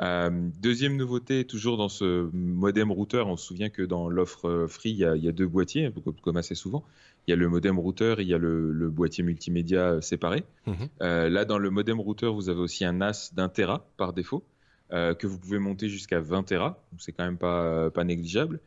[0.00, 4.66] Euh, deuxième nouveauté, toujours dans ce modem routeur, on se souvient que dans l'offre euh,
[4.66, 6.84] free, il y, a, deux boîtiers, comme assez souvent.
[7.26, 10.44] Il y a le modem routeur et il y a le, boîtier multimédia euh, séparé.
[10.66, 10.88] Mhm.
[11.00, 14.42] là, dans le modem routeur, vous avez aussi un NAS d'un Tera par défaut.
[14.90, 18.60] que vous pouvez monter jusqu'à 20 Tera, c'est quand même pas, pas négligeable.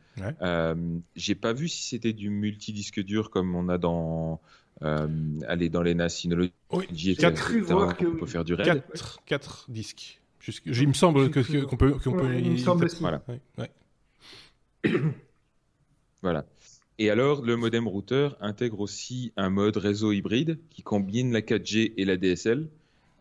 [1.16, 4.40] J'ai pas vu si c'était du multidisque dur comme on a dans,
[4.80, 6.52] allez, dans les NAS Synology.
[6.70, 8.82] Oui, 4, on peut faire du RAID.
[9.26, 10.20] 4 disques.
[10.66, 12.38] Il me semble qu'on peut, qu'on peut.
[12.38, 13.22] Il me semble Voilà.
[16.22, 16.46] voilà.
[16.98, 21.92] Et alors, le modem routeur intègre aussi un mode réseau hybride qui combine la 4G
[21.96, 22.68] et la DSL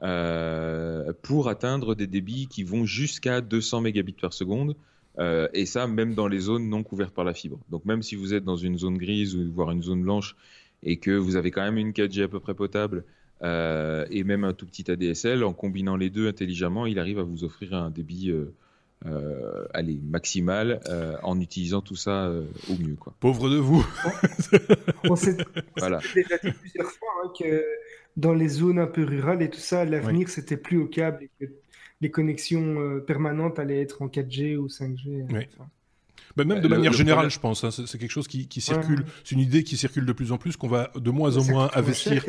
[0.03, 4.75] euh, pour atteindre des débits qui vont jusqu'à 200 mégabits par seconde.
[5.19, 7.59] Euh, et ça, même dans les zones non couvertes par la fibre.
[7.69, 10.35] Donc, même si vous êtes dans une zone grise ou voire une zone blanche
[10.83, 13.05] et que vous avez quand même une 4G à peu près potable,
[13.41, 17.43] et même un tout petit ADSL, en combinant les deux intelligemment, il arrive à vous
[17.43, 18.31] offrir un débit
[19.05, 22.95] euh, allez, maximale euh, en utilisant tout ça euh, au mieux.
[22.95, 23.13] Quoi.
[23.19, 23.85] Pauvre de vous
[25.09, 25.35] On s'est
[25.77, 25.99] voilà.
[26.15, 27.65] déjà dit plusieurs fois hein, que
[28.15, 31.29] dans les zones un peu rurales et tout ça, l'avenir, c'était plus au câble et
[31.39, 31.51] que
[31.99, 35.25] les connexions permanentes allaient être en 4G ou 5G.
[35.31, 35.47] Oui.
[36.35, 37.63] Bah, même de manière générale, je pense.
[37.63, 39.05] Hein, c'est quelque chose qui, circule.
[39.23, 41.69] C'est une idée qui circule de plus en plus, qu'on va de moins en moins
[41.75, 42.25] investir.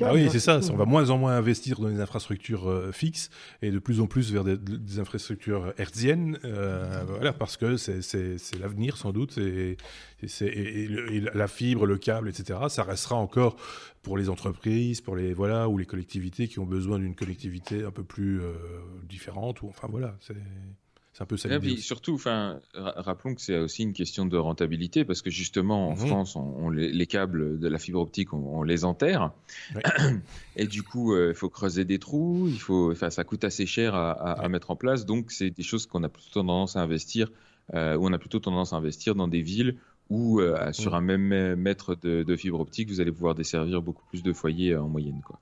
[0.00, 0.60] ah oui, c'est ça.
[0.70, 4.06] On va moins en moins investir dans les infrastructures euh, fixes et de plus en
[4.06, 6.38] plus vers des, infrastructures hertziennes.
[6.44, 9.38] Euh, voilà, parce que c'est l'avenir sans doute.
[9.38, 9.76] Et,
[11.34, 12.60] la fibre, le câble, etc.
[12.68, 13.56] Ça restera encore
[14.02, 17.90] pour les entreprises, pour les voilà ou les collectivités qui ont besoin d'une connectivité un
[17.90, 18.52] peu plus euh,
[19.08, 19.62] différente.
[19.62, 20.16] Ou enfin voilà.
[20.20, 20.36] C'est
[21.12, 21.48] c'est un peu ça.
[21.50, 25.90] Et surtout, enfin, rappelons que c'est aussi une question de rentabilité parce que justement en
[25.90, 26.06] mhm.
[26.06, 29.32] France, on, les, câbles de la fibre optique, on, les enterre
[30.56, 33.66] et du coup, euh, il faut creuser des trous, il faut, enfin, ça coûte assez
[33.66, 35.04] cher à, mettre en place.
[35.04, 37.30] Donc, c'est des choses qu'on a plutôt tendance à investir,
[37.74, 39.76] euh, où on a plutôt tendance à investir dans des villes
[40.08, 44.22] où euh, sur un même mètre de, fibre optique, vous allez pouvoir desservir beaucoup plus
[44.22, 45.38] de foyers en moyenne, quoi.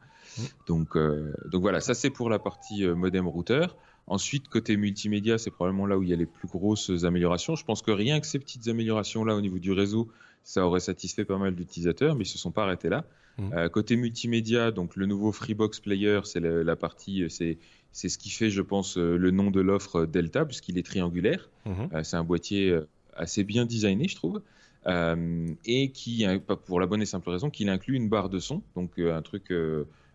[0.68, 3.76] Donc, donc voilà, ça c'est pour la partie modem routeur.
[4.11, 7.55] Ensuite, côté multimédia, c'est probablement là où il y a les plus grosses améliorations.
[7.55, 10.09] Je pense que rien que ces petites améliorations-là au niveau du réseau,
[10.42, 13.05] ça aurait satisfait pas mal d'utilisateurs, mais ils se sont pas arrêtés là.
[13.38, 13.53] Mmh.
[13.53, 17.59] Euh, côté multimédia, donc le nouveau Freebox Player, c'est la, partie, c'est
[17.92, 21.49] c'est ce qui fait, je pense, euh, le nom de l'offre Delta, puisqu'il est triangulaire.
[21.64, 21.70] Mmh.
[21.92, 22.77] Euh, c'est un boîtier
[23.14, 24.42] assez bien designé, je trouve,
[25.66, 26.27] et qui,
[26.66, 29.53] pour la bonne et simple raison, qu'il inclut une barre de son, donc un truc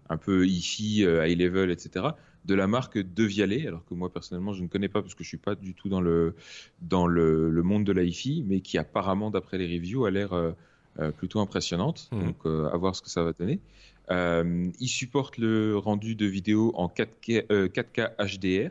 [0.09, 2.07] un peu hi-fi, high level, etc
[2.45, 5.23] de la marque De Vialet, alors que moi personnellement je ne connais pas parce que
[5.23, 6.35] je suis pas du tout dans le,
[6.81, 10.51] dans le, monde de la hi mais qui apparemment d'après les reviews a l'air euh,
[10.99, 12.07] euh, plutôt impressionnante.
[12.11, 12.23] Mmh.
[12.23, 13.59] Donc euh, à voir ce que ça va donner.
[14.09, 18.69] il supporte le rendu de vidéo en 4K, 4K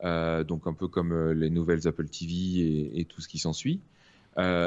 [0.00, 3.80] HDR, donc un peu comme les nouvelles Apple TV et, tout ce qui s'ensuit.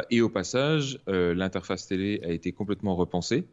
[0.10, 3.46] et au passage, l'interface télé a été complètement repensée.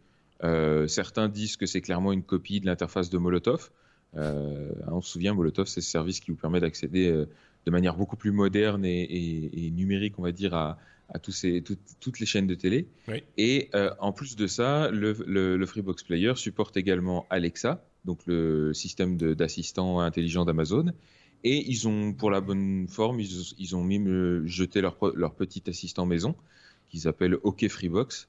[0.88, 3.70] certains disent que c'est clairement une copie de l'interface de Molotov.
[4.16, 7.26] Euh, on se souvient, Molotov, c'est ce service qui vous permet d'accéder euh,
[7.66, 10.78] de manière beaucoup plus moderne et, numérique, on va dire, à,
[11.22, 11.62] tous ces,
[12.00, 12.88] toutes les chaînes de télé.
[13.36, 19.16] Et euh, en plus de ça, le, Freebox Player supporte également Alexa, donc le système
[19.16, 20.92] d'assistant intelligent d'Amazon.
[21.46, 26.06] Et ils ont, pour la bonne forme, ils, ont même jeté leur, leur petit assistant
[26.06, 26.34] maison
[26.88, 28.28] qu'ils appellent OK Freebox.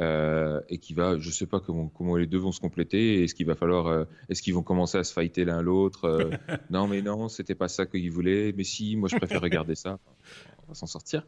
[0.00, 3.22] Euh, et qui va, je sais pas comment, comment les deux vont se compléter.
[3.22, 6.30] Est-ce qu'il va falloir, euh, est-ce qu'ils vont commencer à se fighter l'un l'autre euh,
[6.70, 8.52] Non, mais non, c'était pas ça qu'ils voulaient.
[8.56, 10.00] Mais si, moi je préfère regarder ça.
[10.66, 11.26] On va s'en sortir.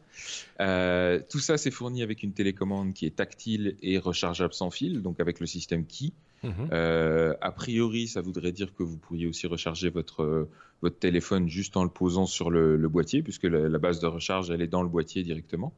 [1.29, 5.19] tout ça, c'est fourni avec une télécommande qui est tactile et rechargeable sans fil, donc
[5.19, 6.11] avec le système Key.
[6.43, 6.69] Mhm.
[6.71, 10.47] a priori, ça voudrait dire que vous pourriez aussi recharger votre,
[10.81, 14.61] votre téléphone juste en le posant sur le, boîtier, puisque la, base de recharge, elle
[14.61, 15.71] est dans le boîtier directement.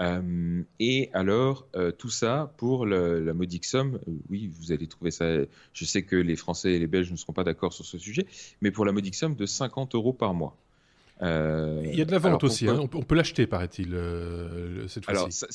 [0.00, 5.10] Euh, et alors, euh, tout ça pour la modique somme, euh, oui, vous allez trouver
[5.10, 5.26] ça,
[5.72, 8.26] je sais que les Français et les Belges ne seront pas d'accord sur ce sujet,
[8.60, 10.56] mais pour la modique somme de 50 euros par mois.
[11.20, 12.78] Il y a de la vente aussi, hein.
[12.78, 13.88] on peut, l'acheter, paraît-il,
[14.86, 15.44] cette fois-ci.
[15.44, 15.52] Alors,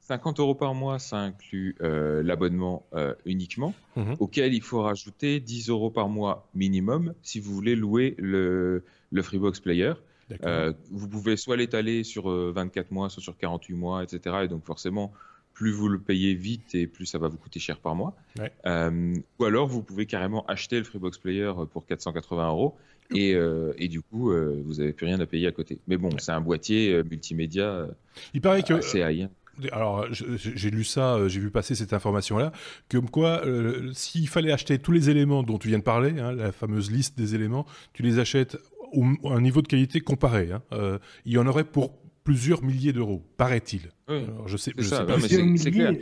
[0.00, 2.84] 50 euros par mois, ça inclut l'abonnement
[3.24, 4.16] uniquement, mhm.
[4.18, 9.22] auquel il faut rajouter 10 euros par mois minimum si vous voulez louer le, le
[9.22, 9.94] Freebox Player.
[10.44, 14.36] Euh, vous pouvez soit l'étaler sur 24 euh, mois, soit sur 48 mois, etc.
[14.44, 15.12] Et donc forcément,
[15.52, 18.16] plus vous le payez vite et plus ça va vous coûter cher par mois.
[18.66, 22.76] Euh, ou alors, vous pouvez carrément acheter le Freebox Player pour 480 euros.
[23.14, 23.36] Et,
[23.76, 25.78] et, du coup, vous n'avez plus rien à payer à côté.
[25.86, 27.86] Mais bon, c'est un boîtier multimédia.
[28.32, 28.74] Il paraît que.
[28.74, 29.28] Assez.
[29.70, 32.50] Alors, j'ai lu ça, j'ai vu passer cette information-là,
[32.90, 33.42] comme quoi,
[33.92, 37.16] s'il fallait acheter tous les éléments dont tu viens de parler, hein, la fameuse liste
[37.16, 38.58] des éléments, tu les achètes
[39.24, 40.50] un niveau de qualité comparé.
[40.52, 40.62] Hein.
[40.72, 43.90] Euh, il y en aurait pour plusieurs milliers d'euros, paraît-il.
[44.08, 45.18] je sais, je sais pas.
[45.20, 45.92] C'est clair.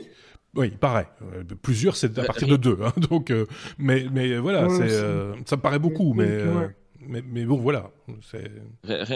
[0.55, 1.07] Oui, pareil.
[1.35, 2.79] Euh, plusieurs, c'est à partir de deux.
[2.83, 2.93] Hein.
[3.11, 3.47] donc, euh,
[3.79, 6.45] mais, mais voilà, ça me paraît beaucoup, mais
[7.09, 7.91] mais, bon, voilà.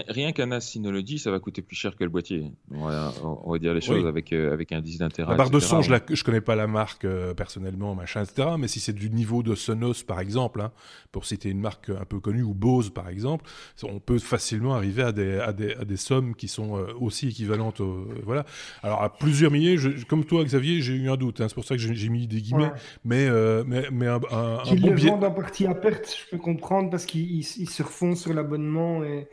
[0.08, 2.52] Rien qu'un NAS Synology, ça va coûter plus cher que le boîtier.
[2.72, 5.30] On va, dire les choses avec, euh, avec un 10 d'intérêt.
[5.30, 8.50] La barre de son, je, ne connais pas la marque euh, personnellement, machin, etc.
[8.58, 10.72] Mais si c'est du niveau de Sonos, par exemple, hein,
[11.10, 13.44] pour citer une marque un peu connue, ou Bose, par exemple,
[13.82, 17.28] on peut facilement arriver à des, à des, à des sommes qui sont euh, aussi
[17.28, 17.80] équivalentes.
[18.24, 18.44] voilà.
[18.82, 19.76] Alors, à plusieurs milliers,
[20.08, 21.40] comme toi, Xavier, j'ai eu un doute.
[21.40, 22.72] Hein, c'est pour ça que j'ai mis des guillemets.
[23.04, 23.28] Mais,
[23.64, 27.06] mais, mais un, un, bon le vendent à partie à perte, je peux comprendre, parce
[27.06, 29.28] qu'ils se refont sur l'abonnement et,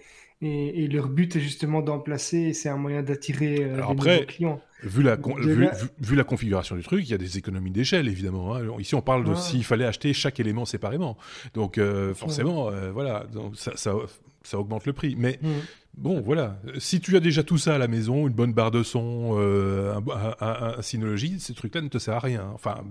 [0.83, 4.61] Et, leur but est justement d'en placer, c'est un moyen d'attirer euh, des clients.
[4.83, 8.53] Vu la, vu, la, configuration du truc, il y a des économies d'échelle, évidemment.
[8.53, 8.63] Hein.
[8.79, 9.37] Ici, on parle de ah.
[9.37, 11.17] s'il fallait acheter chaque élément séparément.
[11.53, 15.15] Donc, euh, forcément, euh, voilà, donc ça, ça, augmente le prix.
[15.17, 15.49] Mais mm.
[15.93, 18.83] bon, voilà, si tu as déjà tout ça à la maison, une bonne barre de
[18.83, 22.51] son, un, un, Synology, ces trucs-là ne te servent à rien.
[22.53, 22.83] Enfin,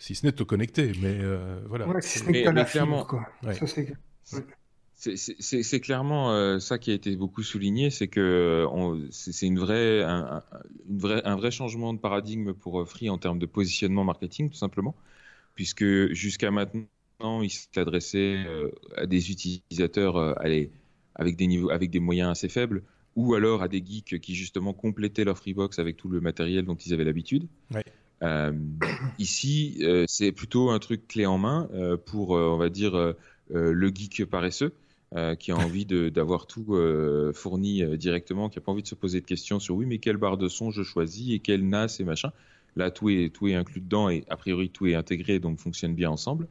[0.00, 1.20] si ce n'est de te connecter, mais
[1.68, 1.86] voilà.
[2.00, 3.28] si ce n'est que la fibre, quoi.
[4.24, 4.38] Ça,
[4.96, 5.80] c'est...
[5.80, 8.66] Clairement euh, ça qui a été beaucoup souligné, c'est que
[9.10, 10.42] c'est une vraie, un,
[10.88, 14.50] une vraie, un vrai changement de paradigme pour euh, Free en termes de positionnement marketing,
[14.50, 14.94] tout simplement,
[15.54, 20.70] puisque jusqu'à maintenant, il s'adressait euh, à des utilisateurs allez,
[21.14, 22.82] avec, des niveaux, avec des moyens assez faibles,
[23.16, 26.74] ou alors à des geeks qui justement complétaient leur Freebox avec tout le matériel dont
[26.74, 27.48] ils avaient l'habitude.
[29.18, 31.68] ici, c'est plutôt un truc clé en main
[32.06, 33.14] pour, on va dire,
[33.50, 34.72] le geek paresseux
[35.14, 38.88] euh, qui a envie d'avoir tout euh, fourni euh, directement, qui n'a pas envie de
[38.88, 41.64] se poser de questions sur oui, mais quelle barre de son je choisis et quel
[41.68, 42.32] NAS et machin.
[42.74, 45.94] Là, tout est, tout est inclus dedans et a priori tout est intégré, donc fonctionne
[45.94, 46.48] bien ensemble.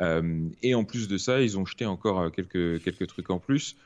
[0.00, 3.76] et en plus de ça, ils ont jeté encore quelques, quelques trucs en plus,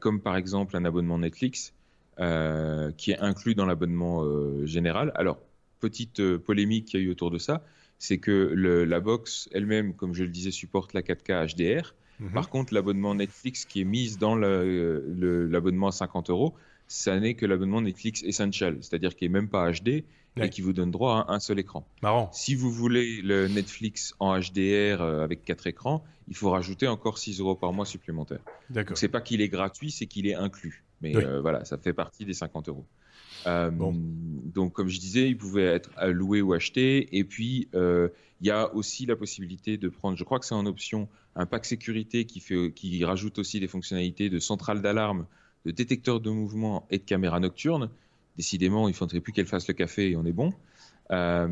[0.00, 1.74] comme par exemple un abonnement Netflix
[2.16, 4.24] qui est inclus dans l'abonnement
[4.64, 5.12] général.
[5.14, 5.38] Alors,
[5.80, 7.62] petite polémique qu'il y a eu autour de ça,
[7.98, 11.94] c'est que la box elle-même, comme je le disais, supporte la 4K HDR.
[12.20, 12.32] Mhm.
[12.32, 16.54] Par contre, l'abonnement Netflix qui est mis dans l'abonnement à 50 euros,
[16.88, 20.04] ça n'est que l'abonnement Netflix Essential, c'est-à-dire qui est même pas HD
[20.38, 21.86] et qui vous donne droit à un seul écran.
[22.02, 22.30] Marrant.
[22.32, 27.18] Si vous voulez le Netflix en HDR euh, avec quatre écrans, il faut rajouter encore
[27.18, 28.42] 6 euros par mois supplémentaires.
[28.68, 28.98] D'accord.
[28.98, 30.84] C'est pas qu'il est gratuit, c'est qu'il est inclus.
[31.00, 32.86] Mais euh, voilà, ça fait partie des 50 euros.
[33.46, 37.16] Euh, donc, comme je disais, il pouvait être loué ou acheté.
[37.16, 40.66] Et puis, il y a aussi la possibilité de prendre, je crois que c'est en
[40.66, 42.42] option, un pack sécurité qui,
[42.74, 45.26] qui rajoute aussi des fonctionnalités de centrale d'alarme,
[45.64, 47.90] de détecteur de mouvement et de caméra nocturne.
[48.36, 50.52] Décidément, il ne faudrait plus qu'elle fasse le café et on est bon.
[51.12, 51.48] Euh,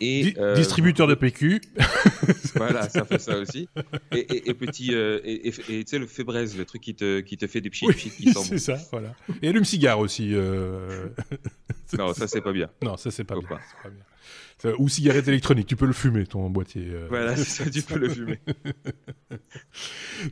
[0.00, 1.60] et, euh, Distributeur de PQ.
[2.54, 3.68] voilà, ça fait ça aussi.
[4.12, 7.46] Et, et petit, euh, et tu sais, le Febreze, le truc qui te, qui te
[7.46, 9.14] fait des petits oui, qui C'est ça, voilà.
[9.42, 10.28] Et allume-cigare aussi.
[11.98, 12.70] non, ça, c'est pas bien.
[12.82, 14.72] Non, ça, c'est pas, pas, bien.
[14.78, 16.86] Ou cigarette électronique, tu peux le fumer, ton boîtier.
[16.88, 17.06] Euh.
[17.10, 18.40] Voilà, ça, tu peux le fumer.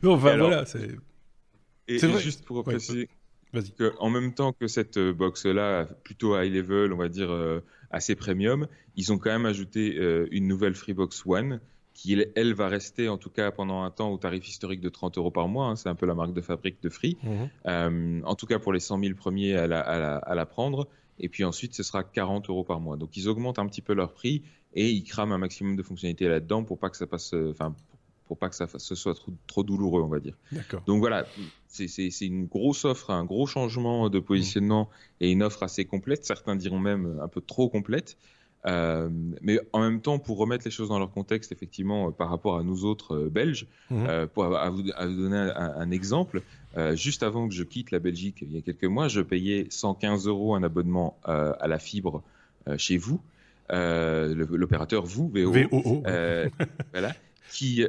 [0.01, 0.89] non, enfin, voilà, c'est.
[1.87, 3.09] Et, juste pour préciser,
[3.99, 7.61] en même temps que cette euh, box-là, plutôt high level, on va dire euh,
[7.91, 9.95] assez premium, ils ont quand même ajouté
[10.31, 11.59] une nouvelle Freebox One
[11.93, 15.17] qui, elle, va rester en tout cas pendant un temps au tarif historique de 30
[15.17, 15.67] euros par mois.
[15.67, 17.17] Hein, c'est un peu la marque de fabrique de Free.
[17.23, 18.23] Mhm.
[18.25, 20.87] en tout cas, pour les 100 000 premiers à la, à la prendre.
[21.19, 22.97] Et puis ensuite, ce sera 40 euros par mois.
[22.97, 24.41] Donc ils augmentent un petit peu leur prix
[24.73, 27.75] et ils crament un maximum de fonctionnalités là-dedans pour pas que ça passe, euh, enfin
[28.27, 30.37] pour pas que ça ce soit trop, trop, douloureux, on va dire.
[30.85, 31.25] Donc voilà,
[31.67, 36.25] c'est une grosse offre, un gros changement de positionnement et une offre assez complète.
[36.25, 38.17] Certains diront même un peu trop complète.
[38.65, 39.09] Euh,
[39.41, 42.57] mais en même temps, pour remettre les choses dans leur contexte, effectivement, euh, par rapport
[42.57, 44.27] à nous autres euh, Belges, mhm.
[44.33, 46.41] pour à vous, donner un, exemple,
[46.93, 50.27] juste avant que je quitte la Belgique, il y a quelques mois, je payais 115
[50.27, 52.23] euros un abonnement à la fibre
[52.77, 53.21] chez vous,
[53.69, 55.51] l'opérateur vous, VO,
[56.91, 57.13] voilà,
[57.53, 57.85] qui,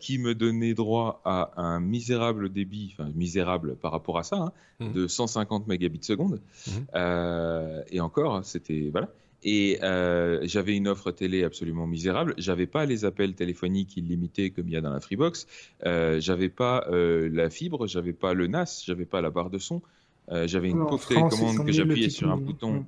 [0.00, 4.52] qui me donnait droit à un misérable débit, enfin misérable par rapport à ça, hein,
[4.80, 4.92] mhm.
[4.92, 6.40] de 150 mégabits seconde.
[6.66, 7.84] Mhm.
[7.90, 9.08] et encore, c'était voilà.
[9.42, 12.34] Et euh, j'avais une offre télé absolument misérable.
[12.36, 15.46] J'avais pas les appels téléphoniques illimités comme il y a dans la Freebox.
[15.84, 19.58] Euh, j'avais pas euh, la fibre, j'avais pas le NAS, j'avais pas la barre de
[19.58, 19.82] son.
[20.32, 22.86] Euh, j'avais une pauvre télécommande que j'appuyais sur un bouton.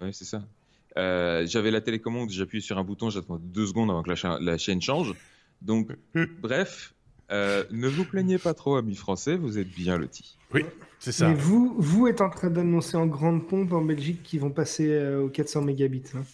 [0.00, 0.44] Ouais, c'est ça.
[0.96, 4.82] J'avais la télécommande, j'appuyais sur un bouton, j'attendais deux secondes avant que la, la chaîne
[4.82, 5.14] change.
[5.62, 5.90] Donc,
[6.40, 6.94] bref,
[7.30, 10.36] ne vous plaignez pas trop, amis français, vous êtes bien lotis.
[10.52, 10.64] Oui.
[11.00, 11.28] C'est ça.
[11.28, 14.92] Mais vous, vous êtes en train d'annoncer en grande pompe en Belgique qu'ils vont passer
[14.92, 16.02] euh, aux 400 mégabits.
[16.14, 16.24] Hein.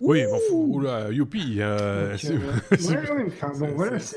[0.00, 1.56] Oui, bon, oula, youpi.
[1.58, 2.34] Euh, c'est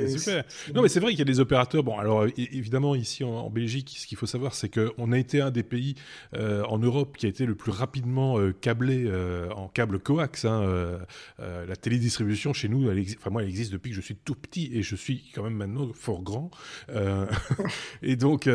[0.08, 0.44] super.
[0.76, 1.84] Non, mais c'est vrai qu'il y a des opérateurs.
[1.84, 5.52] Bon, alors évidemment, ici en, Belgique, ce qu'il faut savoir, c'est qu'on a été un
[5.52, 5.96] des pays
[6.36, 10.46] euh, en Europe qui a été le plus rapidement euh, câblé euh, en câble coax.
[10.46, 11.00] Hein,
[11.39, 14.72] la télédistribution chez nous, elle enfin, moi, elle existe depuis que je suis tout petit
[14.74, 16.52] et je suis quand même maintenant fort grand.
[18.04, 18.50] et donc,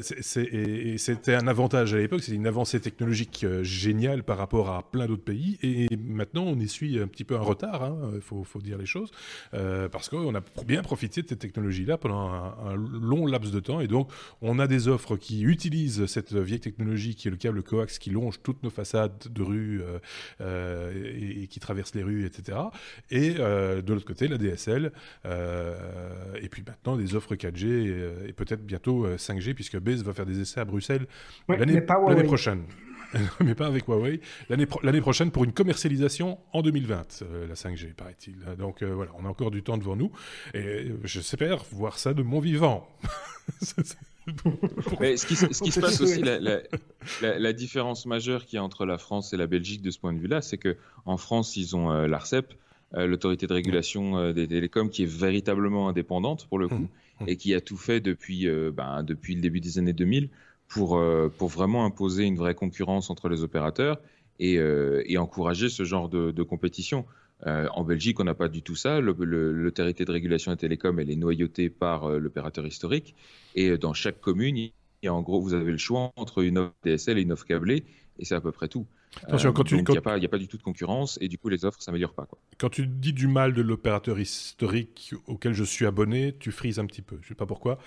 [0.00, 5.24] c'était un avantage à l'époque, c'était une avancée technologique géniale par rapport à plein d'autres
[5.24, 5.58] pays.
[5.62, 8.78] Et maintenant, on est essuie un petit peu un retard, il hein, faut, faut, dire
[8.78, 9.10] les choses,
[9.52, 13.88] parce qu'on a bien profité de cette technologie-là pendant un, long laps de temps, et
[13.88, 14.10] donc
[14.42, 18.10] on a des offres qui utilisent cette vieille technologie qui est le câble coax qui
[18.10, 19.82] longe toutes nos façades de rue
[20.40, 22.58] et, et, qui traverse les rues, etc.
[23.10, 24.92] Et de l'autre côté, la DSL,
[25.24, 30.40] et puis maintenant des offres 4G et, peut-être bientôt 5G, puisque Base va faire des
[30.40, 31.06] essais à Bruxelles
[31.48, 31.80] l'année
[32.24, 32.64] prochaine.
[33.44, 34.20] mais pas avec Huawei.
[34.48, 38.36] L'année prochaine pour une commercialisation en 2020, euh, la 5G, paraît-il.
[38.58, 40.12] Donc euh, voilà, on a encore du temps devant nous.
[40.54, 42.88] Et euh, j'espère voir ça de mon vivant.
[45.00, 46.38] mais ce qui, ce qui se passe aussi, la,
[47.22, 50.12] la, différence majeure qu'il y a entre la France et la Belgique de ce point
[50.12, 52.52] de vue-là, c'est qu'en France, ils ont l'ARCEP,
[52.92, 56.88] l'autorité de régulation des télécoms, qui est véritablement indépendante pour le coup, hum,
[57.20, 57.26] hum.
[57.26, 60.28] et qui a tout fait depuis, ben, depuis le début des années 2000
[60.68, 64.00] pour, euh, pour vraiment imposer une vraie concurrence entre les opérateurs
[64.38, 67.06] et, euh, et encourager ce genre de, de compétition.
[67.46, 69.00] Euh, en Belgique, on n'a pas du tout ça.
[69.00, 73.14] L'autorité de régulation des télécoms, elle est noyautée par euh, l'opérateur historique.
[73.54, 76.58] Et dans chaque commune, il y a, en gros, vous avez le choix entre une
[76.58, 77.84] offre DSL et une offre câblée.
[78.18, 78.86] Et c'est à peu près tout.
[79.22, 81.38] Attention, quand tu, donc il n'y a, a, pas du tout de concurrence et du
[81.38, 82.26] coup les offres s'améliorent pas.
[82.26, 82.38] Quoi.
[82.58, 86.84] Quand tu dis du mal de l'opérateur historique auquel je suis abonné, tu frises un
[86.84, 87.16] petit peu.
[87.22, 87.78] Je ne sais pas pourquoi.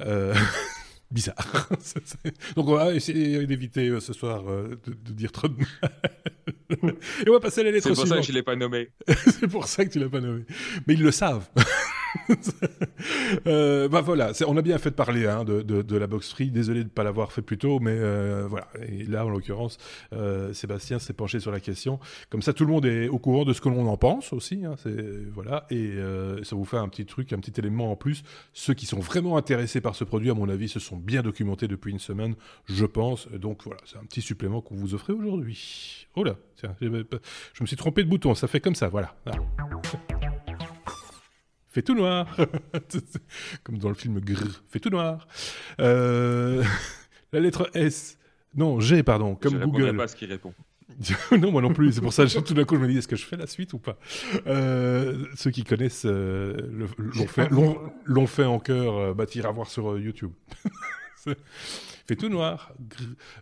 [1.10, 1.68] Bizarre.
[2.56, 5.92] Donc on va essayer d'éviter euh, ce soir euh, de, dire trop de mal.
[7.24, 8.56] Et on va passer à la lettre C'est pour ça que je ne l'ai pas
[8.56, 8.90] nommé.
[9.08, 10.44] C'est pour ça que tu l'as pas nommé.
[10.86, 11.48] Mais ils le savent.
[13.46, 16.50] euh, bah voilà, on a bien fait de parler hein, de, la box free.
[16.50, 18.68] Désolé de ne pas l'avoir fait plus tôt, mais euh, voilà.
[18.88, 19.78] Et là, en l'occurrence,
[20.12, 21.98] euh, Sébastien s'est penché sur la question.
[22.30, 24.64] Comme ça, tout le monde est au courant de ce que l'on en pense aussi.
[24.64, 24.74] Hein,
[25.32, 28.22] voilà, et euh, ça vous fait un petit truc, un petit élément en plus.
[28.52, 31.68] Ceux qui sont vraiment intéressés par ce produit, à mon avis, se sont bien documentés
[31.68, 32.34] depuis une semaine,
[32.66, 33.28] je pense.
[33.28, 36.06] Donc voilà, c'est un petit supplément qu'on vous offrait aujourd'hui.
[36.16, 38.34] Oh là, tiens, je me suis trompé de bouton.
[38.34, 39.14] Ça fait comme ça, voilà.
[39.24, 39.42] voilà
[41.74, 42.34] fait tout noir.
[43.64, 45.26] Comme dans le film Grrr, fait tout noir.
[45.80, 46.62] Euh,
[47.32, 48.16] la lettre S.
[48.56, 49.86] Non, G, pardon, comme je Google.
[49.88, 50.54] Je pas ce qu'il répond.
[51.36, 51.94] non, moi non plus.
[51.94, 53.48] C'est pour ça que tout d'un coup, je me dis est-ce que je fais la
[53.48, 53.98] suite ou pas?
[54.46, 56.56] Euh, Ceux qui connaissent euh,
[56.96, 57.48] l'ont fait,
[58.28, 60.30] fait, en cœur, bah, à voir sur YouTube
[62.06, 62.72] fait tout noir.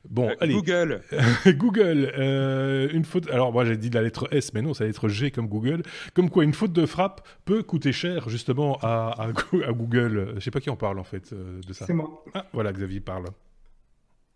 [0.08, 0.54] Bon, euh, allez.
[0.54, 1.02] Google.
[1.46, 2.12] Google.
[2.16, 3.28] Euh, une faute.
[3.30, 5.82] Alors moi j'ai dit la lettre S, mais non, c'est la lettre G comme Google.
[6.14, 10.34] Comme quoi une faute de frappe peut coûter cher justement à, à, Google.
[10.36, 11.86] Je sais pas qui en parle en fait euh, de ça.
[11.86, 12.24] C'est moi.
[12.34, 13.26] Ah voilà, Xavier parle.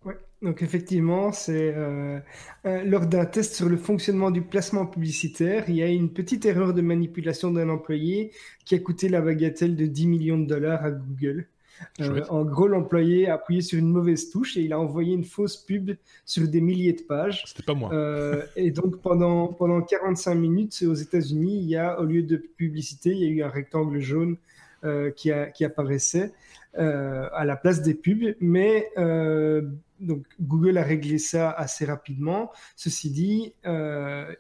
[0.05, 0.17] Ouais.
[0.43, 1.75] Donc effectivement, c'est
[2.65, 6.75] lors d'un test sur le fonctionnement du placement publicitaire, il y a une petite erreur
[6.75, 8.33] de manipulation d'un employé
[8.65, 11.49] qui a coûté la bagatelle de 10 millions de dollars à Google.
[12.01, 15.25] Euh, en gros, l'employé a appuyé sur une mauvaise touche et il a envoyé une
[15.25, 15.93] fausse pub
[16.25, 17.45] sur des milliers de pages.
[17.47, 17.93] C'était pas moi.
[17.93, 22.37] Euh, et donc, pendant, pendant 45 minutes, aux États-Unis, il y a, au lieu de
[22.37, 24.37] publicité, il y a eu un rectangle jaune
[24.85, 26.33] euh, qui, a, qui, apparaissait
[26.75, 28.35] à la place des pubs.
[28.41, 28.91] Mais
[29.99, 32.53] donc, Google a réglé ça assez rapidement.
[32.77, 33.55] Ceci dit,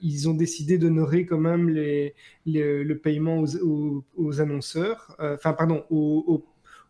[0.02, 2.14] ils ont décidé d'honorer quand même les,
[2.44, 6.44] le paiement aux, aux, annonceurs, enfin, pardon, aux aux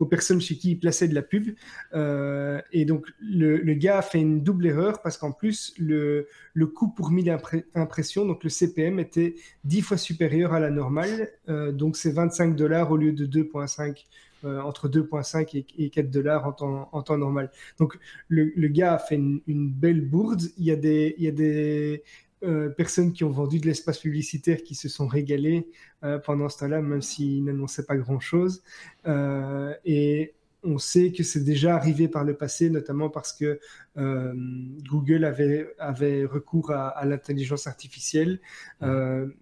[0.05, 1.55] personnes chez qui il plaçait de la pub.
[1.95, 6.67] Euh, et donc, le, gars a fait une double erreur parce qu'en plus, le, le
[6.67, 7.37] coût pour 1000
[7.75, 9.35] impressions, donc le CPM, était
[9.65, 11.31] 10 fois supérieur à la normale.
[11.49, 14.05] Euh, donc, c'est 25 dollars au lieu de 2,5
[14.45, 17.51] euh, entre 2,5 et, 4 dollars en temps, normal.
[17.79, 20.43] Donc, le, gars a fait une, belle bourde.
[20.59, 22.03] Il y a des,
[22.43, 25.69] euh, personnes qui ont vendu de l'espace publicitaire qui se sont régalées
[26.05, 28.63] euh, pendant ce temps-là, même s'ils n'annonçaient pas grand-chose.
[29.07, 33.61] Euh, et on sait que c'est déjà arrivé par le passé, notamment parce que
[33.97, 38.41] Google avait, avait recours à, l'intelligence artificielle,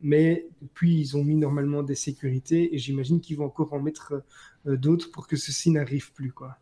[0.02, 4.22] mais puis ils ont mis normalement des sécurités et j'imagine qu'ils vont encore en mettre
[4.66, 6.30] d'autres pour que ceci n'arrive plus.
[6.30, 6.58] Quoi.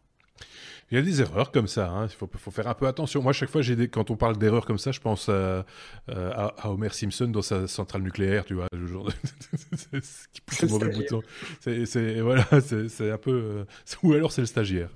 [0.93, 2.05] Il y a des erreurs comme ça, hein.
[2.05, 3.23] il faut, faut, faire un peu attention.
[3.23, 3.89] Moi, chaque fois, des...
[3.89, 5.65] quand on parle d'erreurs comme ça, je pense à,
[6.07, 9.13] à, Homer Simpson dans sa centrale nucléaire, tu vois, le jour de...
[10.35, 11.23] qui pousse le mauvais bouton.
[11.61, 12.47] C'est voilà,
[12.89, 13.31] c'est un peu...
[13.33, 13.65] Euh,
[14.03, 14.91] ou alors c'est le stagiaire.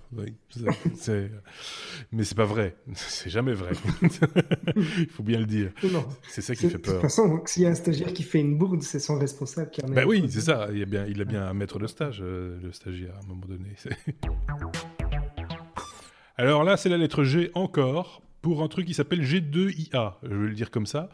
[2.12, 3.70] Mais c'est pas vrai, c'est jamais vrai.
[4.76, 5.70] il faut bien le dire.
[6.28, 6.97] C'est ça qui fait peur.
[6.97, 9.70] De toute façon, s'il y a un stagiaire qui fait une bourde, c'est son responsable
[9.70, 10.68] qui en Ben oui, c'est ça.
[10.74, 13.28] Il a bien, il a bien un maître de stage, euh, le stagiaire, à un
[13.28, 13.70] moment donné.
[16.39, 20.49] Alors là, c'est la lettre G encore pour un truc qui s'appelle G2IA, je vais
[20.49, 21.09] le dire comme ça.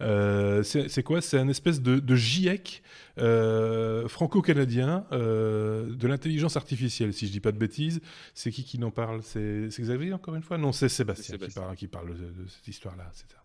[0.00, 1.20] Euh, c'est quoi?
[1.20, 2.82] C'est un espèce de, de GIEC
[3.18, 8.00] euh, franco-canadien euh, de l'intelligence artificielle, si je dis pas de bêtises.
[8.32, 9.22] C'est qui qui n'en parle?
[9.22, 10.56] C'est Xavier, encore une fois?
[10.56, 13.36] Non, c'est Sébastien, Qui, parle, qui, parle, de, cette histoire-là, c'est ça.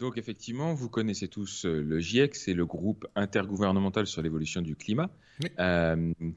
[0.00, 5.10] Donc effectivement, vous connaissez tous le GIEC, c'est le groupe intergouvernemental sur l'évolution du climat,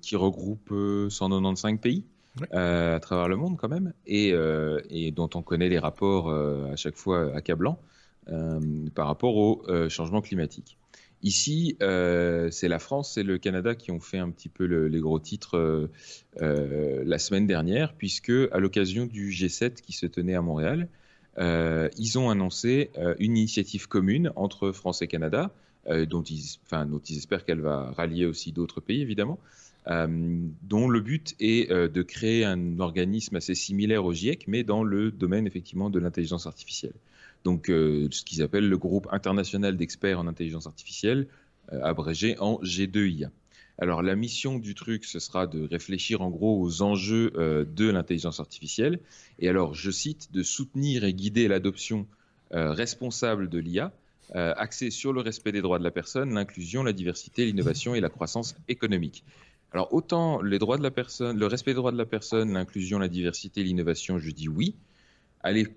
[0.02, 0.70] qui regroupe
[1.10, 2.06] 195 pays
[2.52, 4.34] à travers le monde quand même, et,
[5.12, 7.80] dont on connaît les rapports à chaque fois accablants
[8.96, 10.78] par rapport au changement climatique.
[11.22, 15.20] Ici, c'est la France et le Canada qui ont fait un petit peu les gros
[15.20, 15.90] titres
[16.40, 20.88] la semaine dernière, puisque à l'occasion du G7 qui se tenait à Montréal,
[21.40, 25.50] euh, ils ont annoncé euh, une initiative commune entre France et Canada, euh,
[25.88, 29.40] dont, ils, dont ils espèrent qu'elle va rallier aussi d'autres pays, évidemment,
[29.88, 35.12] dont le but est de créer un organisme assez similaire au GIEC, mais dans le
[35.12, 36.94] domaine effectivement de l'intelligence artificielle.
[37.44, 41.28] Donc, ce qu'ils appellent le groupe international d'experts en intelligence artificielle,
[41.72, 43.30] abrégé en G2IA.
[43.82, 47.90] Alors la mission du truc, ce sera de réfléchir en gros aux enjeux euh, de
[47.90, 49.00] l'intelligence artificielle.
[49.40, 52.06] Et alors, je cite, de soutenir et guider l'adoption
[52.54, 53.94] euh, responsable de l'IA,
[54.36, 58.00] euh, axée sur le respect des droits de la personne, l'inclusion, la diversité, l'innovation et
[58.00, 59.24] la croissance économique.
[59.72, 63.00] Alors autant les droits de la personne, le respect des droits de la personne, l'inclusion,
[63.00, 64.76] la diversité, l'innovation, je dis oui.
[65.42, 65.68] Allez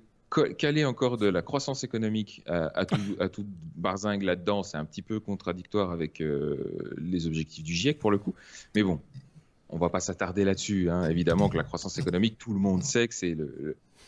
[0.59, 3.47] caler encore de la croissance économique à, tout, à tout
[3.77, 8.17] barzingue là-dedans, c'est un petit peu contradictoire avec euh, les objectifs du GIEC pour le
[8.17, 8.35] coup.
[8.75, 9.01] Mais bon,
[9.69, 10.91] on va pas s'attarder là-dessus.
[10.91, 11.09] Hein.
[11.09, 13.37] Évidemment que la croissance économique, tout le monde sait que c'est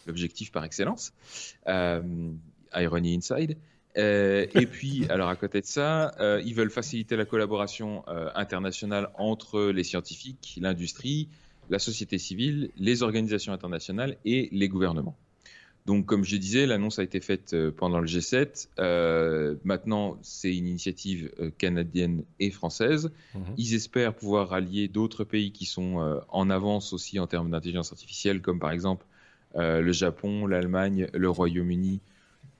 [0.06, 1.12] l'objectif par excellence.
[1.66, 2.02] Euh,
[2.74, 3.56] Irony Inside.
[3.96, 9.10] Euh, et puis, alors à côté de ça, euh, ils veulent faciliter la collaboration internationale
[9.16, 11.28] entre les scientifiques, l'industrie,
[11.70, 15.16] la société civile, les organisations internationales et les gouvernements.
[15.86, 18.68] Donc, comme je disais, l'annonce a été faite euh, pendant le G7.
[18.78, 23.12] Euh, maintenant, c'est une initiative euh, canadienne et française.
[23.34, 23.42] Mhm.
[23.58, 28.40] Ils espèrent pouvoir rallier d'autres pays qui sont en avance aussi en termes d'intelligence artificielle,
[28.40, 29.06] comme par exemple
[29.56, 32.00] le Japon, l'Allemagne, le Royaume-Uni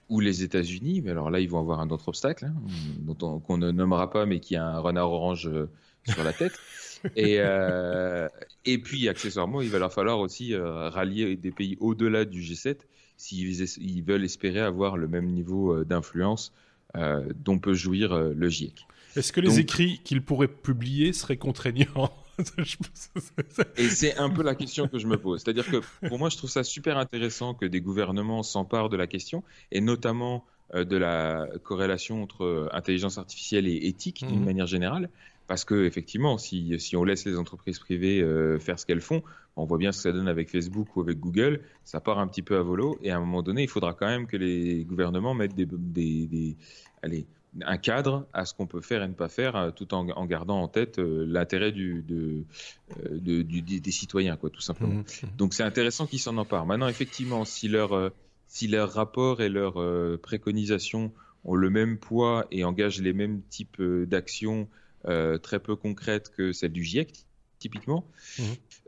[0.09, 1.03] ou les États-Unis.
[1.03, 4.41] Mais alors là, ils vont avoir un autre obstacle, hein, qu'on ne nommera pas, mais
[4.41, 5.51] qui a un renard orange
[6.09, 6.53] sur la tête.
[7.17, 7.39] Et,
[8.65, 12.79] et puis, accessoirement, il va leur falloir aussi rallier des pays au-delà du G7
[13.17, 16.53] s'ils veulent espérer avoir le même niveau euh, d'influence
[16.97, 18.87] euh, dont peut jouir euh, le GIEC.
[19.17, 22.13] Est-ce que les écrits qu'ils pourraient publier seraient contraignants?
[23.77, 25.43] Et c'est un peu la question que je me pose.
[25.43, 29.07] C'est-à-dire que pour moi, je trouve ça super intéressant que des gouvernements s'emparent de la
[29.07, 34.45] question, et notamment de la corrélation entre intelligence artificielle et éthique d'une mhm.
[34.45, 35.09] manière générale.
[35.47, 39.23] Parce que effectivement, si, si on laisse les entreprises privées euh, faire ce qu'elles font,
[39.57, 42.27] on voit bien ce que ça donne avec Facebook ou avec Google, ça part un
[42.27, 42.99] petit peu à volo.
[43.03, 46.27] Et à un moment donné, il faudra quand même que les gouvernements mettent des, des,
[46.27, 46.57] des
[47.03, 47.27] allez,
[47.63, 50.27] un cadre à ce qu'on peut faire et ne pas faire, euh, tout en, en
[50.27, 52.45] gardant en tête euh, l'intérêt du, de,
[53.11, 54.95] de, du, des citoyens, quoi, tout simplement.
[54.95, 55.37] Mmh, mmh.
[55.37, 56.67] Donc c'est intéressant qu'ils s'en emparent.
[56.67, 58.13] Maintenant, effectivement, si leur,
[58.49, 59.79] si leur rapport et leurs
[60.21, 61.13] préconisations
[61.45, 64.67] ont le même poids et engagent les mêmes types d'actions
[65.07, 67.27] euh, très peu concrète que celle du GIEC,
[67.59, 68.07] typiquement.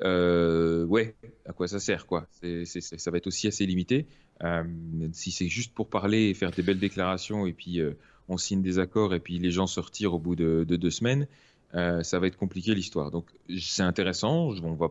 [0.03, 1.14] Euh, ouais,
[1.45, 2.27] à quoi ça sert quoi?
[2.41, 4.07] Ça va être aussi assez limité.
[4.43, 4.64] Euh,
[5.12, 7.81] si c'est juste pour parler et faire des belles déclarations et puis
[8.29, 11.27] on signe des accords et puis les gens se retirent au bout de, deux semaines,
[11.72, 13.11] ça va être compliqué l'histoire.
[13.11, 13.27] Donc
[13.59, 14.89] c'est intéressant, on va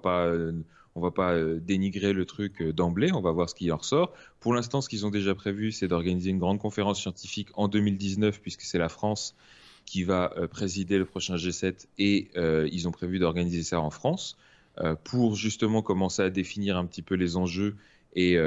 [0.95, 4.13] va pas dénigrer le truc d'emblée, on va voir ce qui en ressort.
[4.39, 8.39] Pour l'instant, ce qu'ils ont déjà prévu, c'est d'organiser une grande conférence scientifique en 2019,
[8.39, 9.35] puisque c'est la France
[9.85, 13.89] qui va euh, présider le prochain G7 et euh, ils ont prévu d'organiser ça en
[13.89, 14.37] France
[14.79, 17.75] euh, pour justement commencer à définir un petit peu les enjeux
[18.17, 18.37] et,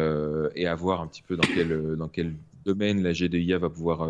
[0.54, 2.32] et à voir un petit peu dans quel, dans quel
[2.64, 4.08] domaine la G2IA va pouvoir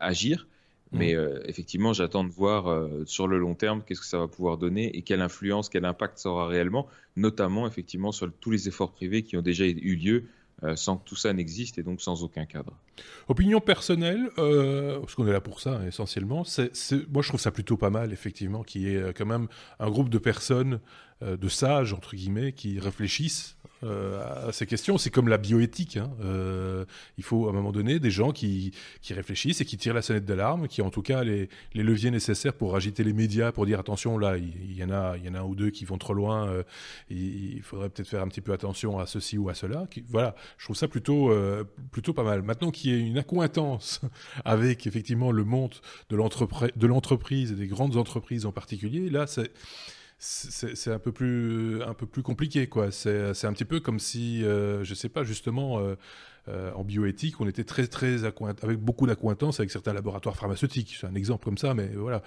[0.00, 0.46] agir.
[0.92, 0.98] Mmh.
[0.98, 1.16] Mais
[1.46, 5.02] effectivement, j'attends de voir sur le long terme qu'est-ce que ça va pouvoir donner et
[5.02, 9.36] quelle influence, quel impact ça aura réellement, notamment effectivement sur tous les efforts privés qui
[9.38, 10.24] ont déjà eu lieu
[10.64, 12.78] euh, sans que tout ça n'existe et donc sans aucun cadre.
[13.26, 16.44] Opinion personnelle, euh, parce qu'on est là pour ça hein, essentiellement,
[17.10, 19.48] moi je trouve ça plutôt pas mal effectivement qu'il y ait euh, quand même
[19.80, 20.78] un groupe de personnes,
[21.20, 24.98] de sages entre guillemets, qui réfléchissent euh, à ces questions.
[24.98, 25.96] C'est comme la bioéthique.
[25.96, 26.10] Hein.
[26.22, 26.84] Euh,
[27.18, 30.02] il faut à un moment donné des gens qui, qui, réfléchissent et qui tirent la
[30.02, 33.66] sonnette d'alarme, qui en tout cas les, les, leviers nécessaires pour agiter les médias, pour
[33.66, 35.84] dire attention, là, il, y, en a, il y en a un ou deux qui
[35.84, 36.48] vont trop loin.
[36.48, 36.62] Euh,
[37.10, 39.86] il, faudrait peut-être faire un petit peu attention à ceci ou à cela.
[40.08, 42.42] voilà, je trouve ça plutôt, euh, plutôt pas mal.
[42.42, 44.00] Maintenant qu'il y ait une accointance
[44.44, 45.74] avec effectivement le monde
[46.10, 46.16] de
[46.86, 49.50] l'entreprise et des grandes entreprises en particulier, là, c'est
[50.24, 52.92] c'est un peu plus un peu plus compliqué quoi.
[52.92, 55.96] C'est un petit peu comme si euh, je sais pas justement euh,
[56.48, 60.96] euh, en bioéthique on était très très avec beaucoup d'accointance avec certains laboratoires pharmaceutiques.
[61.00, 62.22] C'est un exemple comme ça, mais voilà.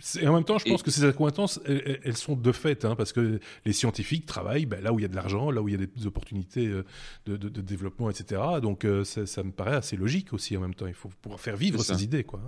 [0.00, 3.12] C'est en même temps, je pense que ces accointances, elles, sont de fait, hein, parce
[3.12, 5.72] que les scientifiques travaillent ben, là où il y a de l'argent, là où il
[5.72, 6.84] y a des opportunités euh,
[7.26, 8.42] de, développement, etc.
[8.60, 10.86] Donc euh, ça, me paraît assez logique aussi en même temps.
[10.86, 12.40] Il faut pouvoir faire vivre ces idées, quoi.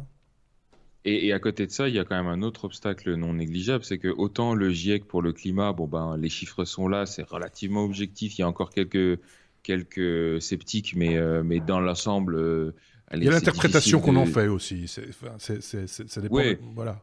[1.09, 3.85] Et, à côté de ça, il y a quand même un autre obstacle non négligeable,
[3.85, 7.23] c'est que autant le GIEC pour le climat, bon ben les chiffres sont là, c'est
[7.23, 8.37] relativement objectif.
[8.37, 9.21] Il y a encore quelques
[9.63, 12.75] quelques sceptiques, mais euh, mais dans l'ensemble.
[13.15, 14.89] il y a l'interprétation qu'on en fait aussi.
[14.89, 16.43] C'est, ça dépend.
[16.75, 17.01] Voilà.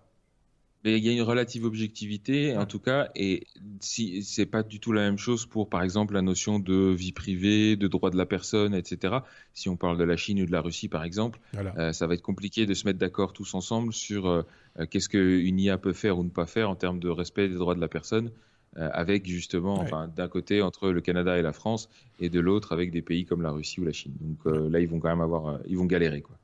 [0.83, 3.47] Mais il y a une relative objectivité, en tout cas, et
[3.79, 7.13] si c'est pas du tout la même chose pour, par exemple, la notion de vie
[7.13, 9.15] privée, de droit de la personne, etc.
[9.53, 11.39] Si on parle de la Chine ou de la Russie, par exemple,
[11.77, 14.41] euh, ça va être compliqué de se mettre d'accord tous ensemble sur euh,
[14.77, 17.55] euh, qu'est-ce qu'une IA peut faire ou ne pas faire en termes de respect des
[17.55, 18.31] droits de la personne,
[18.75, 22.89] avec justement, enfin, d'un côté entre le Canada et la France, et de l'autre avec
[22.89, 24.15] des pays comme la Russie ou la Chine.
[24.19, 26.35] Donc là, ils vont quand même avoir, ils vont galérer, quoi.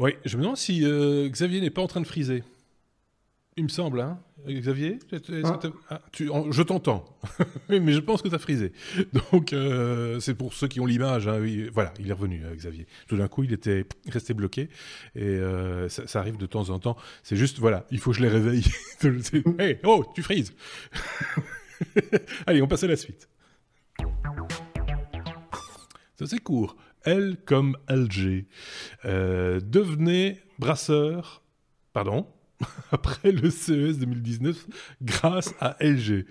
[0.00, 0.84] Oui, je me demande si
[1.30, 2.42] Xavier n'est pas en train de friser.
[3.58, 5.00] Il me semble, hein Xavier
[5.42, 5.58] ah.
[5.90, 6.00] Ah,
[6.48, 7.04] Je t'entends,
[7.68, 8.72] mais je pense que tu as frisé.
[9.32, 11.26] Donc, euh, c'est pour ceux qui ont l'image.
[11.26, 12.86] Hein, voilà, il est revenu, euh, Xavier.
[13.08, 14.68] Tout d'un coup, il était resté bloqué.
[15.16, 16.96] Et euh, ça, arrive de temps en temps.
[17.24, 18.62] C'est juste, voilà, il faut que je les réveille.
[19.58, 20.54] hey, oh, tu frises
[22.46, 23.28] Allez, on passe à la suite.
[26.16, 26.76] Ça, c'est court.
[27.04, 28.46] L comme LG.
[29.04, 31.42] devenez brasseur.
[31.92, 32.24] Pardon
[32.90, 34.66] après le CES 2019
[35.02, 36.26] grâce à LG.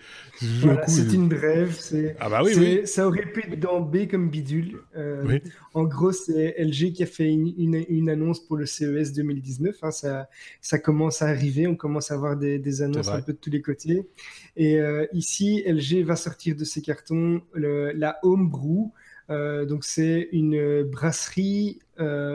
[0.88, 1.78] c'est une brève.
[2.20, 4.82] Ah bah oui, Ça aurait pu être dans B comme bidule.
[4.96, 5.40] Euh,
[5.74, 9.76] en gros, c'est LG qui a fait une, annonce pour le CES 2019.
[9.82, 9.92] Hein.
[9.92, 10.30] ça,
[10.62, 11.68] ça commence à arriver.
[11.68, 14.08] On commence à avoir des, annonces un peu de tous les côtés.
[14.56, 18.92] Et euh, ici, LG va sortir de ses cartons la Homebrew.
[19.30, 21.80] Euh, donc, c'est une brasserie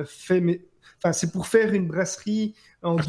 [0.06, 0.62] fait.
[0.98, 3.02] Enfin, c'est pour faire une brasserie en do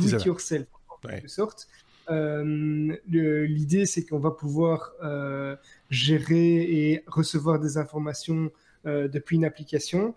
[1.28, 1.68] sorte.
[2.10, 5.56] Euh, l'idée, c'est qu'on va pouvoir euh,
[5.90, 8.52] gérer et recevoir des informations
[8.86, 10.16] euh, depuis une application.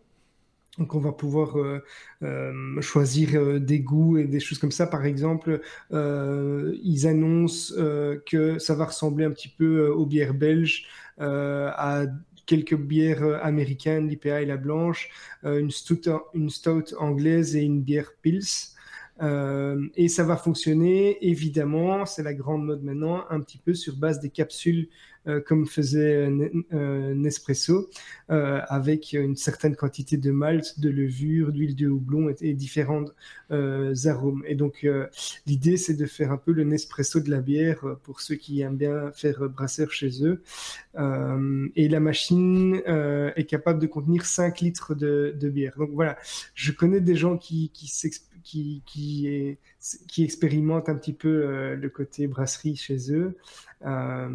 [0.78, 1.56] Donc, on va pouvoir
[2.82, 4.86] choisir des goûts et des choses comme ça.
[4.86, 7.74] Par exemple, ils annoncent
[8.26, 12.02] que ça va ressembler un petit peu aux bières belges, à
[12.44, 15.08] quelques bières américaines, l'IPA et la blanche,
[15.44, 18.75] une, stout, une stout anglaise et une bière pils.
[19.22, 23.96] Euh, et ça va fonctionner, évidemment, c'est la grande mode maintenant, un petit peu sur
[23.96, 24.88] base des capsules
[25.46, 26.28] comme faisait
[26.72, 27.88] euh, Nespresso,
[28.28, 33.04] avec une certaine quantité de malt, de levure, d'huile de houblon et, différents
[33.50, 34.42] arômes.
[34.46, 34.86] Et donc,
[35.46, 38.76] l'idée, c'est de faire un peu le Nespresso de la bière pour ceux qui aiment
[38.76, 40.42] bien faire brasseur chez eux.
[41.76, 45.74] et la machine est capable de contenir 5 litres de, bière.
[45.78, 46.16] Donc voilà,
[46.54, 47.70] je connais des gens qui,
[50.18, 53.36] expérimentent un petit peu euh, le côté brasserie chez eux.
[53.84, 54.28] Euh,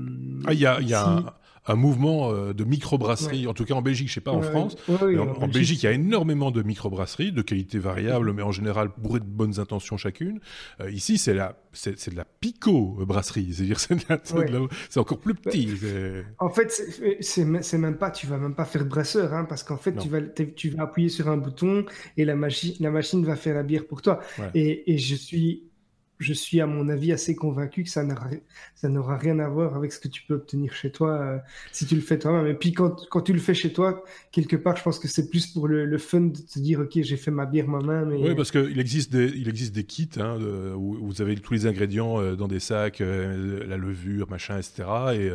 [0.46, 1.34] ah, il y a, y a
[1.68, 4.76] un mouvement euh, de microbrasserie, en tout cas en Belgique, je sais pas en France.
[4.89, 9.20] en, Belgique, il y a énormément de microbrasseries de qualité variable, mais en général bourrées
[9.20, 10.39] de bonnes intentions chacune.
[10.80, 15.70] Euh, ici, c'est la, c'est, de la pico brasserie, c'est-à-dire c'est, encore plus petit.
[16.39, 16.72] En fait,
[17.20, 20.10] c'est, même pas, tu vas même pas faire de brasseur, hein, parce qu'en fait, tu
[20.10, 21.86] vas, tu vas appuyer sur un bouton
[22.18, 24.20] et la, machine la machine va faire la bière pour toi.
[24.56, 25.70] Et, et je suis
[26.22, 29.99] je suis à mon avis assez convaincu que ça n'aura rien à voir avec ce
[29.99, 31.38] que tu peux obtenir chez toi euh,
[31.72, 32.45] si tu le fais toi-même.
[32.47, 35.30] Et puis quand, quand, tu le fais chez toi, quelque part, je pense que c'est
[35.30, 38.11] plus pour le, fun de te dire, ok, j'ai fait ma bière moi-même.
[38.11, 40.38] Oui, parce qu'il existe des, il existe des kits hein,
[40.76, 44.84] où vous avez tous les ingrédients euh, dans des sacs, euh, la levure, machin, etc.
[45.13, 45.32] Et,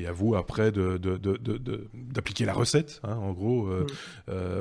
[0.00, 3.66] et à vous après d'appliquer la recette, hein, en gros.
[3.66, 3.86] Mm.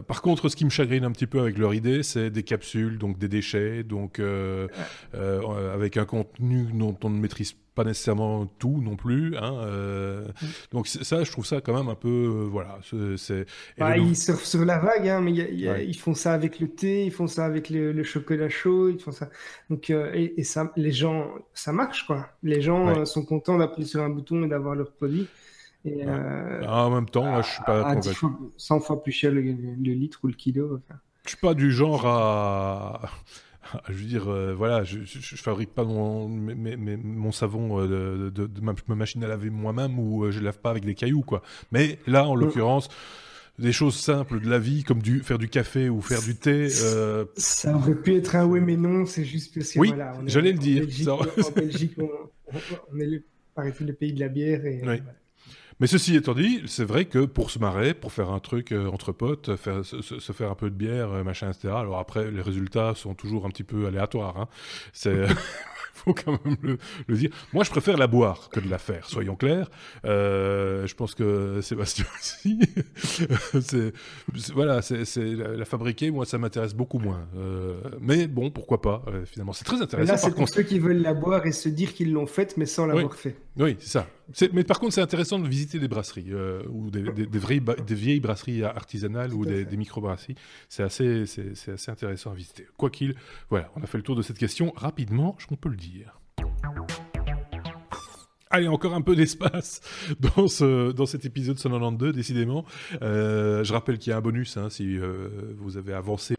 [0.07, 2.97] par contre, ce qui me chagrine un petit peu avec leur idée, c'est des capsules,
[2.97, 4.21] donc des déchets, donc
[5.65, 9.35] euh, avec un contenu dont on ne maîtrise pas nécessairement tout non plus.
[9.37, 10.45] Hein, euh, mm.
[10.71, 12.79] Donc ça, je trouve ça quand même un peu, euh, voilà.
[13.17, 13.45] C'est,
[13.77, 17.11] bah, Ils surfent sur la vague, hein, mais ils font ça avec le thé, ils
[17.11, 19.29] font ça avec le, chocolat chaud, ils font ça.
[19.69, 22.29] Donc et, ça, les gens, ça marche quoi.
[22.43, 25.27] Les gens sont contents d'appuyer sur un bouton et d'avoir leur produit.
[25.83, 28.01] Et, ah, en même temps, là, je suis pas à,
[28.57, 30.77] 100 fois plus cher le, litre ou le kilo.
[30.77, 30.99] Enfin.
[31.23, 33.01] Je suis pas du genre à
[33.89, 38.73] je veux dire, euh, voilà, je, je, fabrique pas mon, mon savon euh, de, ma,
[38.95, 41.41] machine à laver moi-même ou euh, je lave pas avec des cailloux, quoi.
[41.71, 42.89] Mais là, en l'occurrence,
[43.57, 46.69] des choses simples de la vie, comme du, faire du café ou faire du thé.
[46.69, 49.93] Ça aurait pu être un oui, mais non, c'est juste parce que oui,
[50.25, 50.85] j'allais le dire.
[51.11, 53.23] En Belgique, on, est le,
[53.57, 54.65] le, pays de la bière.
[54.65, 54.81] Et,
[55.79, 58.87] Mais ceci étant dit, c'est vrai que pour se marrer, pour faire un truc euh,
[58.87, 61.73] entre potes, faire, se, faire un peu de bière, euh, machin, etc.
[61.75, 64.37] Alors après, les résultats sont toujours un petit peu aléatoires.
[64.37, 64.47] Hein.
[64.93, 65.25] C'est
[65.95, 66.57] faut quand même
[67.07, 67.29] le, dire.
[67.53, 69.69] Moi, je préfère la boire que de la faire, soyons clairs.
[70.05, 72.59] Euh, je pense que Sébastien aussi.
[73.61, 73.93] c'est,
[74.53, 77.27] voilà, c'est, la, fabriquer, moi, ça m'intéresse beaucoup moins.
[77.37, 79.53] Euh, mais bon, pourquoi pas, euh, finalement.
[79.53, 80.11] C'est très intéressant.
[80.11, 82.65] là, c'est pour ceux qui veulent la boire et se dire qu'ils l'ont faite, mais
[82.65, 83.35] sans l'avoir fait.
[83.57, 84.07] Oui, c'est ça.
[84.53, 86.33] Mais par contre, c'est intéressant de visiter des brasseries,
[86.69, 90.35] ou des, des, vieilles brasseries artisanales ou des, micro-brasseries.
[90.69, 92.67] C'est assez, c'est, assez intéressant à visiter.
[92.77, 93.15] Quoi qu'il,
[93.49, 96.19] voilà, on a fait le tour de cette question rapidement, je peut le dire.
[98.55, 99.81] Allez, encore un peu d'espace
[100.37, 102.63] dans, ce, dans cet épisode 192, décidément.
[103.01, 105.27] Euh, je rappelle qu'il y a un bonus, hein, si euh,
[105.57, 106.35] vous avez avancé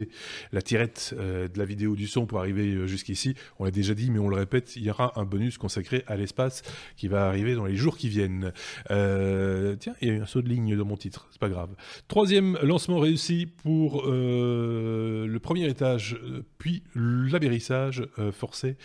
[0.51, 3.35] la tirette euh, de la vidéo du son pour arriver jusqu'ici.
[3.59, 6.17] On l'a déjà dit, mais on le répète, il y aura un bonus consacré à
[6.17, 6.63] l'espace
[6.97, 8.51] qui va arriver dans les jours qui viennent.
[8.89, 11.69] tiens, il y a eu un saut de ligne dans mon titre, c'est pas grave.
[12.09, 16.19] Troisième lancement réussi pour le premier étage,
[16.57, 18.79] puis l'abérissage forcé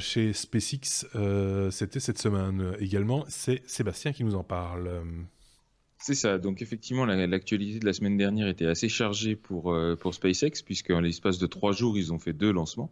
[0.00, 1.06] chez SpaceX.
[1.70, 2.57] C'était cette semaine.
[2.60, 3.24] Euh, également.
[3.28, 5.02] C'est Sébastien qui nous en parle.
[5.98, 6.38] C'est ça.
[6.38, 11.00] Donc effectivement, l'actualité de la semaine dernière était assez chargée pour, euh, pour SpaceX, puisqu'en
[11.00, 12.90] l'espace de trois jours, ils ont fait deux lancements.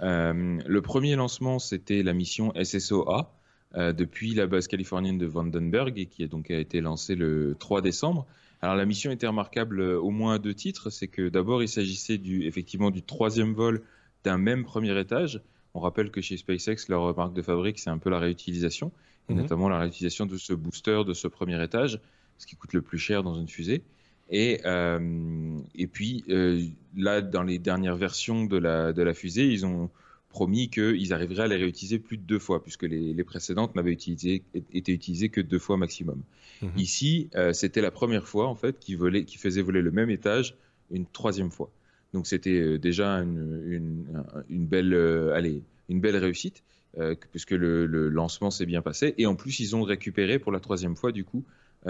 [0.00, 3.34] Euh, le premier lancement, c'était la mission SSOA
[3.74, 8.26] depuis la base californienne de Vandenberg et qui a donc été lancée le 3 décembre.
[8.62, 10.88] Alors la mission était remarquable au moins à deux titres.
[10.88, 13.82] C'est que d'abord, il s'agissait du, effectivement du troisième vol
[14.24, 15.42] d'un même premier étage.
[15.78, 18.90] On rappelle que chez SpaceX, leur marque de fabrique, c'est un peu la réutilisation,
[19.28, 19.42] et mhm.
[19.42, 22.00] notamment la réutilisation de ce booster de ce premier étage,
[22.36, 23.82] ce qui coûte le plus cher dans une fusée.
[24.28, 26.64] Et, euh, et puis, euh,
[26.96, 29.88] là, dans les dernières versions de la, de la fusée, ils ont
[30.30, 34.42] promis qu'ils arriveraient à les réutiliser plus de deux fois, puisque les, précédentes n'avaient utilisé,
[34.72, 36.22] été utilisées que deux fois maximum.
[36.60, 36.70] Mhm.
[36.76, 40.56] Ici, euh, c'était la première fois, en fait, qu'ils qui faisaient voler le même étage
[40.90, 41.70] une troisième fois.
[42.12, 44.04] Donc c'était euh, déjà une,
[44.48, 46.62] belle, euh, une belle réussite,
[46.98, 49.14] euh, puisque le, lancement s'est bien passé.
[49.18, 51.44] Et en plus, ils ont récupéré pour la troisième fois, du coup,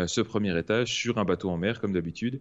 [0.07, 2.41] ce premier étage sur un bateau en mer, comme d'habitude.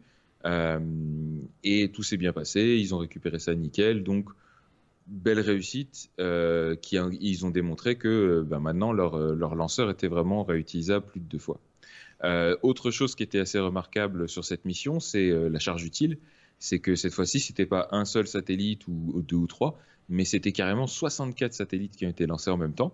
[1.63, 4.03] et tout s'est bien passé, ils ont récupéré ça nickel.
[4.03, 4.30] Donc,
[5.07, 6.11] belle réussite,
[6.82, 11.25] qui, ils ont démontré que ben, maintenant, leur, leur, lanceur était vraiment réutilisable plus de
[11.25, 11.61] deux fois.
[12.63, 16.17] autre chose qui était assez remarquable sur cette mission, c'est la charge utile
[16.59, 19.79] c'est que cette fois-ci, c'était pas un seul satellite ou, deux ou trois,
[20.09, 22.93] mais c'était carrément 64 satellites qui ont été lancés en même temps.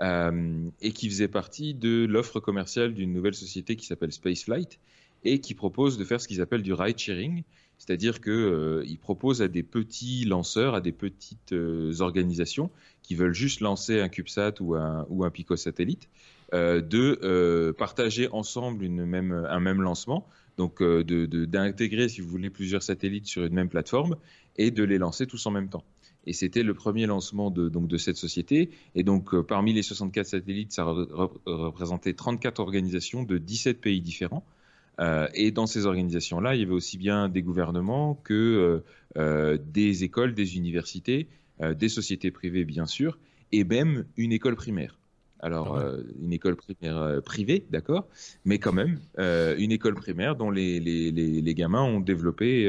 [0.00, 4.78] Euh, et qui faisaient partie de l'offre commerciale d'une nouvelle société qui s'appelle Spaceflight
[5.24, 7.42] et qui propose de faire ce qu'ils appellent du ride sharing,
[7.78, 12.70] c'est-à-dire qu'ils euh, proposent à des petits lanceurs, à des petites euh, organisations
[13.02, 16.08] qui veulent juste lancer un CubeSat ou un, ou un Pico satellite,
[16.52, 20.28] de partager ensemble une même, un même lancement
[20.58, 21.04] donc euh,
[21.46, 24.16] d'intégrer, si vous voulez, plusieurs satellites sur une même plateforme
[24.56, 25.84] et de les lancer tous en même temps.
[26.26, 28.70] Et c'était le premier lancement de, donc, de cette société.
[28.96, 34.44] Et donc, euh, parmi les 64 satellites, ça représentait 34 organisations de 17 pays différents.
[35.00, 38.82] Euh, et dans ces organisations-là, il y avait aussi bien des gouvernements que
[39.16, 41.28] des écoles, des universités,
[41.60, 43.18] des sociétés privées, bien sûr,
[43.50, 44.97] et même une école primaire.
[45.40, 48.08] Alors, euh, une école primaire euh, privée, d'accord,
[48.44, 52.68] mais quand même, euh, une école primaire dont les, les, les, gamins ont développé,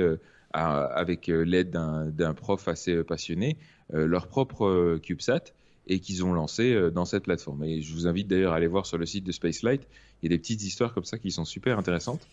[0.54, 3.58] avec l'aide d'un prof assez passionné,
[3.92, 5.54] leur propre CubeSat
[5.88, 7.64] et qu'ils ont lancé dans cette plateforme.
[7.64, 9.88] Et je vous invite d'ailleurs à aller voir sur le site de Spacelight,
[10.22, 12.28] il y a des petites histoires comme ça qui sont super intéressantes.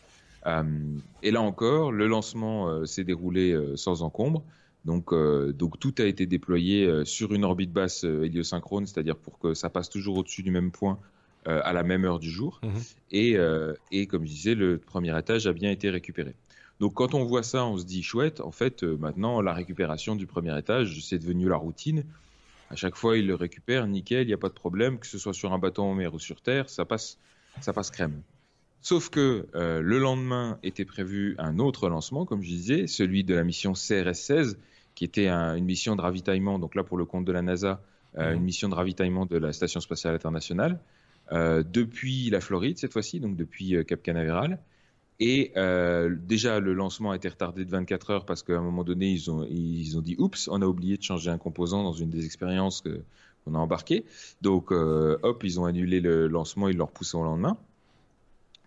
[1.23, 4.45] et là encore, le lancement s'est déroulé sans encombre.
[4.87, 9.17] Donc, euh, donc tout a été déployé euh, sur une orbite basse euh, héliosynchrone, c'est-à-dire
[9.17, 10.99] pour que ça passe toujours au-dessus du même point
[11.49, 12.61] à la même heure du jour.
[12.65, 12.83] Mhm.
[13.13, 13.37] Et,
[13.93, 16.35] et, comme je disais, le premier étage a bien été récupéré.
[16.81, 20.27] Donc quand on voit ça, on se dit chouette, en fait, maintenant, la récupération du
[20.27, 22.03] premier étage, c'est devenu la routine.
[22.69, 25.19] À chaque fois, il le récupère, nickel, il n'y a pas de problème, que ce
[25.19, 27.17] soit sur un bateau en mer ou sur Terre, ça passe,
[27.61, 28.23] ça passe crème.
[28.83, 33.45] Sauf que le lendemain était prévu un autre lancement, comme je disais, celui de la
[33.45, 34.57] mission CRS-16,
[34.97, 37.81] qui était une mission de ravitaillement, donc là pour le compte de la NASA,
[38.19, 40.81] euh, une mission de ravitaillement de la Station spatiale internationale,
[41.33, 44.59] euh, depuis la Floride cette fois-ci, donc depuis euh, Cap Canaveral.
[45.19, 45.53] Et
[46.27, 49.31] déjà, le lancement a été retardé de 24 heures parce qu'à un moment donné, ils
[49.31, 52.27] ont, ils ont dit Oups, on a oublié de changer un composant dans une des
[52.27, 54.05] expériences qu'on a embarquées.
[54.43, 57.57] Donc, hop, ils ont annulé le lancement, ils l'ont repoussé au lendemain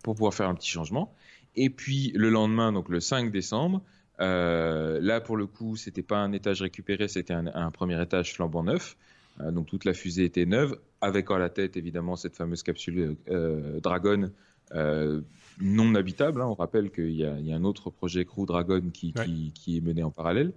[0.01, 1.13] pour pouvoir faire un petit changement.
[1.55, 3.83] Et puis, le lendemain, donc le 5 décembre,
[4.19, 8.63] euh, là, pour le coup, c'était pas un étage récupéré, c'était un, premier étage flambant
[8.63, 8.97] neuf.
[9.39, 13.15] Euh, donc toute la fusée était neuve, avec à la tête évidemment cette fameuse capsule
[13.29, 14.31] euh, Dragon
[15.61, 16.41] non habitable.
[16.41, 16.47] Hein.
[16.47, 19.13] On rappelle qu'il y, a un autre projet Crew Dragon qui,
[19.55, 20.53] qui, est mené en parallèle.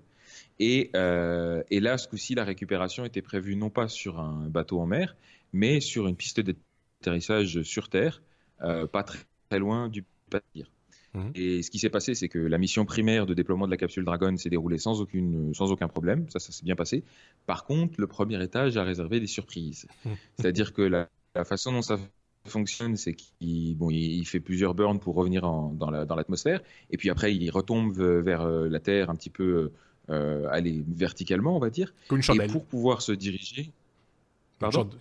[0.60, 4.86] Et, et là, ce coup-ci, la récupération était prévue non pas sur un bateau en
[4.86, 5.16] mer,
[5.52, 8.22] mais sur une piste d'atterrissage sur Terre,
[8.60, 10.70] pas très, très loin du Patir.
[11.14, 11.32] Mhm.
[11.34, 14.04] Et ce qui s'est passé, c'est que la mission primaire de déploiement de la capsule
[14.04, 16.26] Dragon s'est déroulée sans, aucune, sans aucun problème.
[16.30, 17.04] Ça, ça s'est bien passé.
[17.46, 19.86] Par contre, le premier étage a réservé des surprises.
[20.04, 20.12] Mhm.
[20.38, 21.08] C'est-à-dire que la,
[21.44, 21.98] façon dont ça
[22.44, 26.60] fonctionne, c'est qu'il bon, il fait plusieurs burns pour revenir dans l'atmosphère.
[26.90, 29.70] et puis après, il retombe vers euh, la Terre un petit peu
[30.10, 31.94] euh, aller verticalement, on va dire.
[32.08, 32.50] Comme une chandelle.
[32.50, 33.70] Et pour pouvoir se diriger.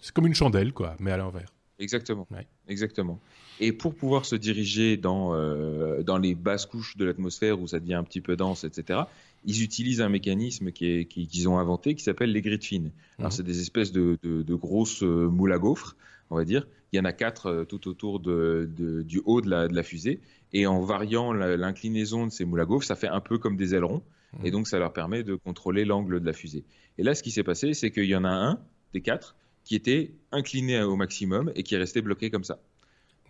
[0.02, 1.52] C'est comme une chandelle, quoi, mais à l'envers.
[1.80, 2.28] Exactement.
[2.68, 3.20] Exactement.
[3.64, 7.80] Et pour pouvoir se diriger dans, euh, dans les basses couches de l'atmosphère où ça
[7.80, 9.02] devient un petit peu dense, etc.,
[9.46, 12.90] ils utilisent un mécanisme qu'ils qui, ont inventé qui s'appelle les grid fins.
[13.20, 13.38] Alors, mhm.
[13.38, 15.96] c'est des espèces de, de, grosses euh, moules à gaufres,
[16.32, 16.68] on va dire.
[16.92, 18.68] Il y en a quatre euh, tout autour de,
[19.06, 20.22] du haut de la, de la, fusée.
[20.54, 23.76] Et en variant l'inclinaison de ces moules à gaufres, ça fait un peu comme des
[23.76, 24.02] ailerons.
[24.34, 24.46] Mhm.
[24.46, 26.64] Et donc, ça leur permet de contrôler l'angle de la fusée.
[26.98, 28.60] Et là, ce qui s'est passé, c'est qu'il y en a un
[28.94, 32.60] des quatre qui était incliné au maximum et qui est resté bloqué comme ça.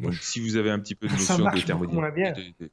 [0.02, 2.72] Donc, si vous avez un petit peu de notion de thermodynamique,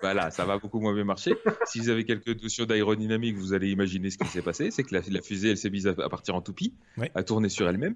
[0.00, 1.34] voilà, ça va beaucoup moins bien marcher.
[1.66, 4.70] si vous avez quelques notions d'aérodynamique, vous allez imaginer ce qui s'est passé.
[4.70, 6.74] C'est que la, fusée, elle s'est mise à, partir en toupie,
[7.14, 7.94] à tourner sur elle-même.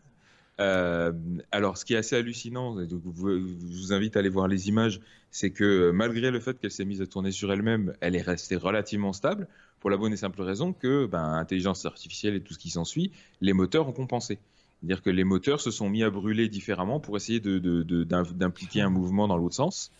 [0.61, 1.13] Euh,
[1.53, 5.01] alors, ce qui est assez hallucinant, je vous invite à aller voir les images,
[5.31, 8.57] c'est que malgré le fait qu'elle s'est mise à tourner sur elle-même, elle est restée
[8.57, 9.47] relativement stable,
[9.81, 13.13] pour la bonne et simple raison que, ben, intelligence artificielle et tout ce qui s'ensuit,
[13.41, 14.39] les moteurs ont compensé.
[14.81, 19.27] C'est-à-dire que les moteurs se sont mis à brûler différemment pour essayer d'impliquer un mouvement
[19.27, 19.91] dans l'autre sens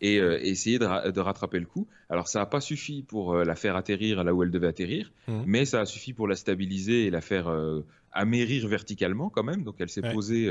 [0.00, 1.88] et euh, essayer de, rattraper le coup.
[2.08, 5.12] Alors ça n'a pas suffi pour euh, la faire atterrir là où elle devait atterrir,
[5.26, 5.42] mmh.
[5.46, 9.64] mais ça a suffi pour la stabiliser et la faire euh, amérir verticalement quand même.
[9.64, 10.50] Donc elle s'est posée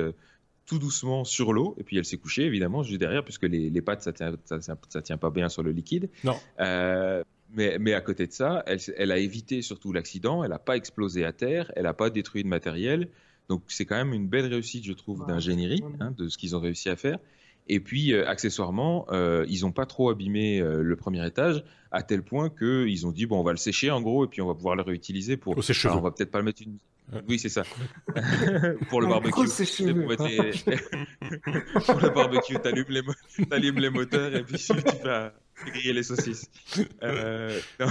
[0.66, 3.82] tout doucement sur l'eau et puis elle s'est couchée évidemment juste derrière puisque les, les
[3.82, 6.10] pattes ça tient, ça, tient pas bien sur le liquide.
[6.24, 6.36] Non.
[7.56, 10.76] Mais, mais, à côté de ça, elle, elle a évité surtout l'accident, elle n'a pas
[10.76, 13.08] explosé à terre, elle n'a pas détruit de matériel,
[13.50, 16.60] donc c'est quand même une belle réussite, je trouve, d'ingénierie, hein, de ce qu'ils ont
[16.60, 17.18] réussi à faire.
[17.70, 22.04] Et puis, euh, accessoirement, euh, ils n'ont pas trop abîmé euh, le premier étage, à
[22.04, 24.48] tel point qu'ils ont dit, bon, on va le sécher en gros, et puis on
[24.48, 25.58] va pouvoir le réutiliser pour...
[25.58, 26.78] Au Alors, on va peut-être pas le mettre une...
[27.30, 27.64] Oui, c'est ça.
[28.90, 29.32] pour le barbecue.
[29.32, 29.46] pour,
[31.86, 33.02] pour le barbecue, t'allumes les,
[33.52, 34.74] allumes les moteurs et puis tu
[35.06, 35.32] vas
[35.66, 36.52] griller les saucisses.
[37.80, 37.88] Non.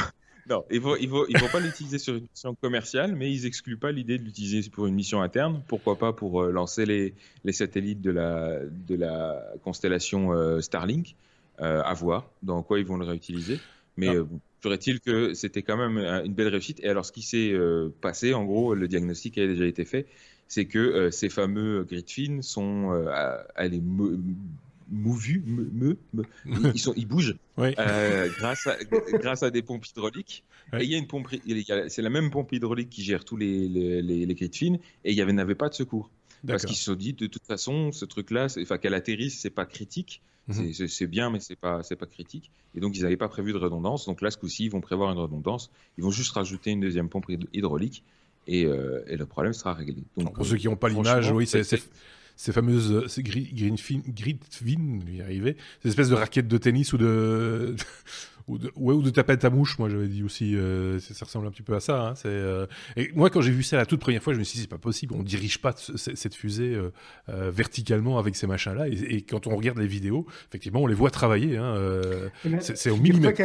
[0.48, 4.22] Non, ils ne pas l'utiliser sur une mission commerciale, mais ils excluent pas l'idée de
[4.22, 5.60] l'utiliser pour une mission interne.
[5.66, 11.16] Pourquoi pas pour euh, lancer les, les, satellites de la, de la constellation euh, Starlink,
[11.60, 13.58] euh, à voir dans quoi ils vont le réutiliser.
[13.96, 14.22] Mais ah.
[14.86, 16.78] il que c'était quand même une belle réussite?
[16.80, 17.54] Et alors, ce qui s'est
[18.00, 20.06] passé, en gros, le diagnostic a déjà été fait,
[20.48, 23.06] c'est que ces fameux grid fins sont,
[23.54, 23.80] allez,
[24.90, 25.98] mouvu, me,
[26.74, 28.76] ils, sont, ils bougent euh, grâce, à,
[29.18, 30.44] grâce à des pompes hydrauliques.
[30.78, 31.28] Et il y a une pompe,
[31.88, 35.14] c'est la même pompe hydraulique qui gère tous les, les, les, les fines et il
[35.14, 36.10] n'y avait, pas de secours.
[36.46, 39.66] Parce qu'ils se sont dit, de toute façon, ce truc-là, enfin, qu'elle atterrisse, c'est pas
[39.66, 40.22] critique.
[40.48, 40.72] Mhm.
[40.72, 42.52] C'est bien, mais c'est pas, pas critique.
[42.76, 44.06] Et donc, ils n'avaient pas prévu de redondance.
[44.06, 45.70] Donc là, ce coup-ci, ils vont prévoir une redondance.
[45.98, 48.04] Ils vont juste rajouter une deuxième pompe hydraulique
[48.46, 49.96] et, euh, et le problème sera réglé.
[50.16, 51.64] Donc, pour ceux qui n'ont pas l'image, oui, c'est
[52.36, 54.66] ces fameuses euh, ces green, fin, grid fin,
[55.08, 57.74] y arriver, ces espèces de raquettes de tennis ou de
[58.46, 61.48] ou de, ouais, ou de tapette à mouche, moi j'avais dit aussi, euh, ça, ressemble
[61.48, 62.08] un petit peu à ça.
[62.08, 62.66] Hein, euh,
[62.96, 64.68] et moi quand j'ai vu ça la toute première fois, je me suis dit c'est
[64.68, 66.78] pas possible, on dirige pas cette fusée
[67.28, 68.88] verticalement avec ces machins-là.
[68.88, 71.56] Et, quand on regarde les vidéos, effectivement, on les voit travailler.
[71.56, 71.74] Hein,
[72.60, 73.40] c'est, au millimètre.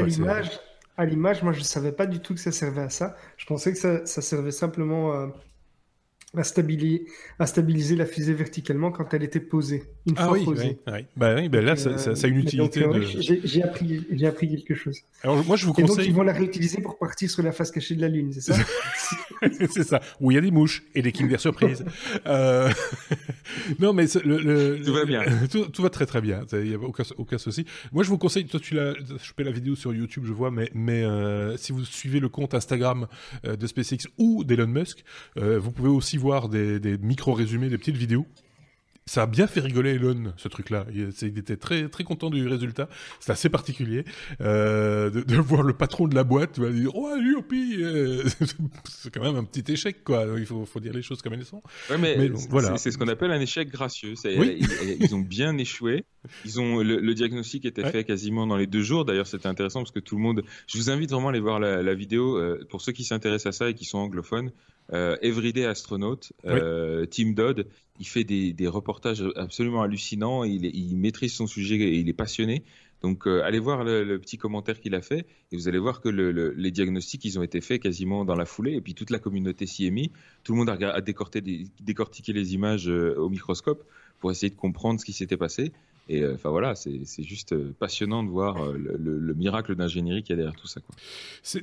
[0.97, 3.15] à l'image, moi je savais pas du tout que ça servait à ça.
[3.37, 5.31] Je pensais que ça, ça servait simplement
[6.37, 7.05] à stabiliser,
[7.39, 9.83] à stabiliser la fusée verticalement quand elle était posée.
[10.05, 10.79] Une ah fois oui, posée.
[10.87, 11.05] Oui, oui.
[11.17, 12.81] Bah, oui bah là, ça, ça, a une euh, utilité.
[12.81, 13.01] De...
[13.43, 15.01] J'ai appris, appris quelque chose.
[15.23, 15.85] Alors, moi, je vous conseille.
[15.85, 18.31] Et donc, ils vont la réutiliser pour partir sur la face cachée de la Lune,
[18.33, 18.55] c'est ça?
[19.71, 20.01] C'est ça.
[20.19, 21.83] Où il y a des mouches et des Kinder Surprise.
[22.27, 22.69] euh...
[23.79, 25.23] non, mais le, le, tout va bien.
[25.51, 26.45] Tout, tout, va très très bien.
[26.53, 27.65] Il n'y a aucun, aucun souci.
[27.91, 28.45] Moi, je vous conseille.
[28.45, 31.83] Toi, tu l'as chopé la vidéo sur YouTube, je vois, mais, mais euh, si vous
[31.83, 33.07] suivez le compte Instagram
[33.45, 35.03] euh, de SpaceX ou d'Elon Musk,
[35.37, 38.25] euh, vous pouvez aussi voir des, des micro-résumés, des petites vidéos
[39.05, 40.85] ça a bien fait rigoler Elon, ce truc-là.
[40.93, 42.87] Il, était très très content du résultat.
[43.19, 44.05] C'est assez particulier
[44.41, 48.23] euh, de, voir le patron de la boîte dire oh youpi euh,
[48.89, 50.25] c'est quand même un petit échec quoi.
[50.37, 51.63] Il faut, faut dire les choses comme elles sont.
[51.89, 52.77] Ouais, mais, voilà.
[52.77, 54.13] C'est ce qu'on appelle un échec gracieux.
[54.23, 56.05] Ils, ont bien échoué.
[56.45, 59.03] Ils ont le, diagnostic était fait quasiment dans les deux jours.
[59.03, 60.43] D'ailleurs, c'était intéressant parce que tout le monde.
[60.67, 63.57] Je vous invite vraiment à aller voir la, vidéo euh, pour ceux qui s'intéressent à
[63.57, 64.51] ça et qui sont anglophones.
[64.91, 67.67] Everyday Astronaut, Tim Dodd,
[67.99, 72.63] il fait des, reportages absolument hallucinants, il, il, maîtrise son sujet et il est passionné.
[73.01, 76.09] Donc euh, allez voir le, petit commentaire qu'il a fait et vous allez voir que
[76.09, 79.65] les diagnostics ils ont été faits quasiment dans la foulée et puis toute la communauté
[79.65, 80.09] s'y est mise.
[80.43, 83.83] Tout le monde a, a décortiqué les images euh, au microscope
[84.19, 85.71] pour essayer de comprendre ce qui s'était passé.
[86.11, 90.31] Et euh, enfin voilà, c'est juste euh, passionnant de voir euh, le, miracle d'ingénierie qu'il
[90.31, 90.81] y a derrière tout ça.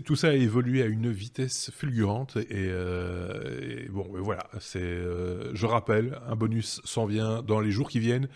[0.07, 2.73] Tout ça a évolué à une vitesse fulgurante et,
[3.91, 4.49] bon, voilà.
[4.73, 8.29] Je rappelle, un bonus s'en vient dans les jours qui viennent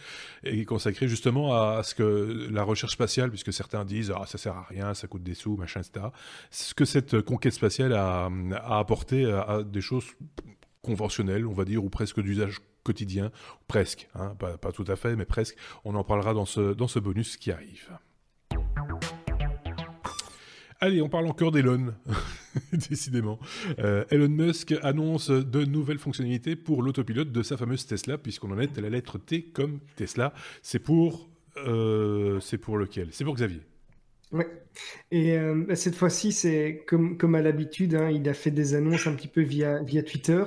[0.44, 4.54] et consacré justement à, ce que la recherche spatiale, puisque certains disent ah ça sert
[4.54, 6.08] à rien, ça coûte des sous, machin, etc.
[6.50, 10.04] Ce que cette conquête spatiale a, a apporté à des choses
[10.82, 13.30] conventionnelles, on va dire, ou presque d'usage quotidien,
[13.68, 15.56] presque, hein, pas, tout à fait, mais presque.
[15.84, 17.90] On en parlera dans ce, dans ce bonus qui arrive.
[20.80, 21.94] Allez, on parle encore d'Elon,
[22.72, 23.38] décidément.
[23.78, 28.58] Euh, Elon Musk annonce de nouvelles fonctionnalités pour l'autopilote de sa fameuse Tesla, puisqu'on en
[28.58, 30.34] est à la lettre T comme Tesla.
[30.60, 33.08] C'est pour, euh, pour lequel?
[33.12, 33.60] C'est pour Xavier.
[34.32, 34.44] Oui.
[35.10, 38.74] Et euh, bah, cette fois-ci, c'est comme, comme à l'habitude, hein, il a fait des
[38.74, 40.42] annonces un petit peu via, via Twitter.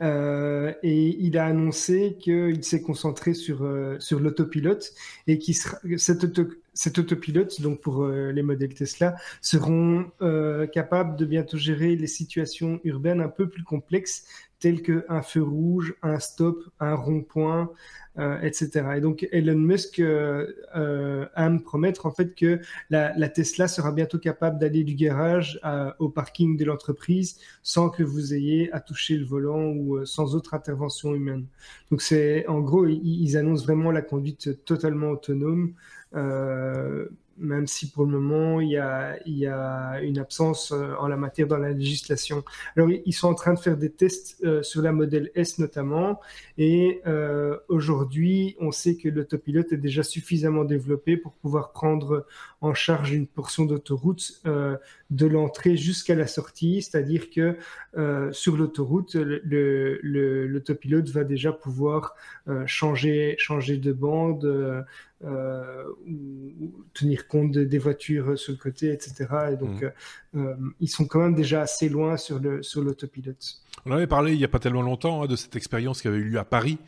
[0.00, 4.92] Euh, et il a annoncé qu'il s'est concentré sur, euh, sur l'autopilote
[5.26, 6.26] et qui cet,
[6.74, 10.10] cet autopilote, donc pour euh, les modèles Tesla, seront
[10.72, 14.24] capables de bientôt gérer les situations urbaines un peu plus complexes
[14.60, 17.70] telles qu'un feu rouge, un stop, un rond-point,
[18.18, 18.94] euh, etc.
[18.96, 24.18] Et donc Elon Musk euh, euh, aime promettre en fait que la, Tesla sera bientôt
[24.18, 25.60] capable d'aller du garage
[26.00, 30.54] au parking de l'entreprise sans que vous ayez à toucher le volant ou sans autre
[30.54, 31.46] intervention humaine.
[31.92, 35.74] Donc c'est en gros ils, annoncent vraiment la conduite totalement autonome
[37.38, 41.08] même si pour le moment il y a, il y a une absence euh, en
[41.08, 42.44] la matière dans la législation.
[42.76, 46.20] Alors ils sont en train de faire des tests euh, sur la modèle S notamment,
[46.56, 52.26] et euh, aujourd'hui on sait que l'autopilote est déjà suffisamment développé pour pouvoir prendre
[52.60, 54.42] en charge une portion d'autoroute
[55.10, 57.56] de l'entrée jusqu'à la sortie, c'est-à-dire que
[58.32, 62.14] sur l'autoroute, l'autopilote le, va déjà pouvoir
[62.66, 64.84] changer, changer de bande
[65.24, 69.26] euh, ou, tenir compte des voitures sur le côté, etc.
[69.52, 70.38] Et donc, mmh.
[70.38, 73.60] euh, ils sont quand même déjà assez loin sur le sur l'autopilote.
[73.84, 76.18] On avait parlé il n'y a pas tellement longtemps hein, de cette expérience qui avait
[76.18, 76.78] eu lieu à Paris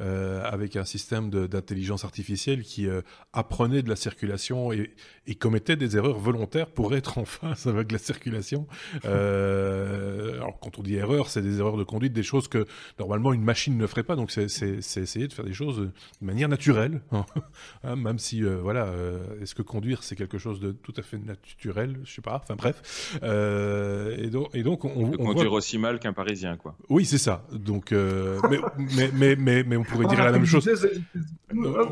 [0.00, 3.00] euh, avec un système d'intelligence artificielle qui euh,
[3.32, 4.94] apprenait de la circulation et,
[5.26, 8.68] et, commettait des erreurs volontaires pour être en phase avec la circulation.
[9.04, 12.64] Euh, alors quand on dit erreur, c'est des erreurs de conduite, des choses que
[13.00, 14.14] normalement une machine ne ferait pas.
[14.14, 15.90] Donc c'est essayer de faire des choses de
[16.20, 17.00] manière naturelle,
[17.82, 18.92] hein, même si voilà,
[19.40, 22.40] est-ce que conduire c'est quelque chose de tout à fait naturel, je sais pas.
[22.40, 23.18] Enfin bref.
[23.20, 26.76] et, donc, et donc on, on conduire aussi mal qu'un Parisien, quoi.
[26.88, 27.44] Oui, c'est ça.
[27.50, 28.58] Donc, mais,
[28.94, 30.68] mais, mais, mais, mais, on pourrait dire la même chose.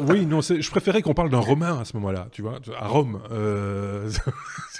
[0.08, 3.20] Oui, non, je préférais qu'on parle d'un Romain à ce moment-là, tu vois, à Rome.
[3.30, 4.10] Euh,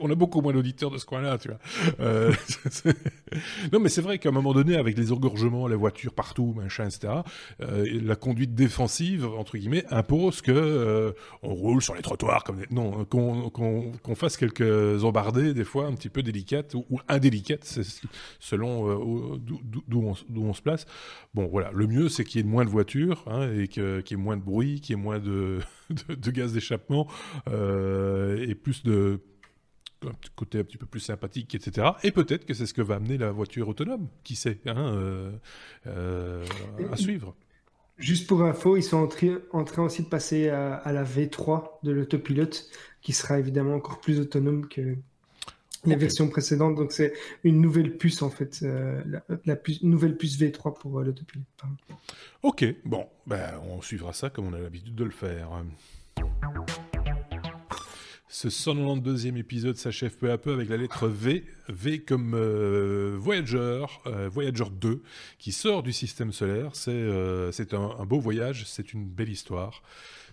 [0.00, 1.38] on a beaucoup moins d'auditeurs de ce coin-là.
[2.00, 2.32] Euh,
[3.72, 6.86] non, mais c'est vrai qu'à un moment donné, avec les engorgements, les voitures partout, machin,
[6.86, 7.14] etc.,
[7.58, 14.14] la conduite défensive, entre guillemets, impose que on roule sur les trottoirs comme non, qu'on
[14.14, 17.78] fasse quelques embardées, des fois un petit peu délicates ou, indélicates,
[18.40, 20.86] selon d'où on, on, se place.
[21.34, 24.14] Bon, voilà, le mieux, c'est qu'il y ait moins de voitures hein, et qu'il y
[24.14, 25.60] ait moins de bruit, qu'il y ait moins de,
[26.08, 27.08] de, gaz d'échappement
[27.48, 29.20] euh, et plus de
[30.08, 31.88] un côté un petit peu plus sympathique, etc.
[32.02, 35.30] Et peut-être que c'est ce que va amener la voiture autonome, qui sait, hein, euh,
[35.86, 36.44] euh,
[36.90, 37.34] à suivre.
[37.98, 39.08] Juste pour info, ils sont
[39.52, 42.68] en, train aussi de passer à, à la V3 de l'autopilote,
[43.00, 44.96] qui sera évidemment encore plus autonome que,
[45.84, 46.74] les versions précédentes.
[46.74, 47.12] Donc c'est
[47.44, 49.02] une nouvelle puce en fait, euh,
[49.44, 51.46] la, nouvelle puce V3 pour l'autopilote.
[52.42, 55.50] Ok, bon, ben, on suivra ça comme on a l'habitude de le faire.
[58.34, 63.84] Ce 192e épisode s'achève peu à peu avec la lettre V, V comme euh, Voyager,
[64.30, 65.02] Voyager 2,
[65.38, 66.70] qui sort du système solaire.
[66.74, 69.82] C'est un, un, beau voyage, c'est une belle histoire,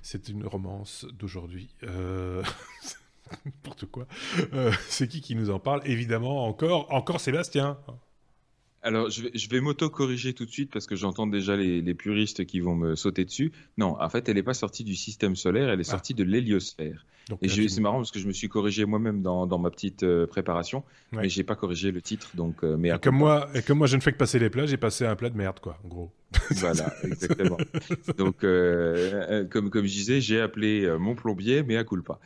[0.02, 1.76] c'est une romance d'aujourd'hui.
[3.45, 4.08] n'importe quoi.
[4.54, 5.82] Euh, c'est qui qui nous en parle?
[5.84, 7.78] Évidemment, encore, encore Sébastien.
[8.82, 11.93] Alors, je vais, je vais m'auto-corriger tout de suite parce que j'entends déjà les, les,
[11.93, 13.52] puristes qui vont me sauter dessus.
[13.78, 15.91] Non, en fait, elle n'est pas sortie du système solaire, elle est ah.
[15.91, 17.06] sortie de l'héliosphère.
[17.42, 20.26] Et c'est marrant parce que je me suis corrigé moi-même dans, dans, ma petite euh,
[20.26, 22.32] préparation, mais mais j'ai pas corrigé le titre.
[22.36, 24.50] Donc, euh, mais et comme moi, et comme moi, je ne fais que passer les
[24.50, 26.12] plats, j'ai passé un plat de merde, quoi, en gros.
[26.52, 27.58] Voilà, exactement.
[28.18, 32.20] donc, euh, comme, comme je disais, j'ai appelé mon plombier, mais à culpa.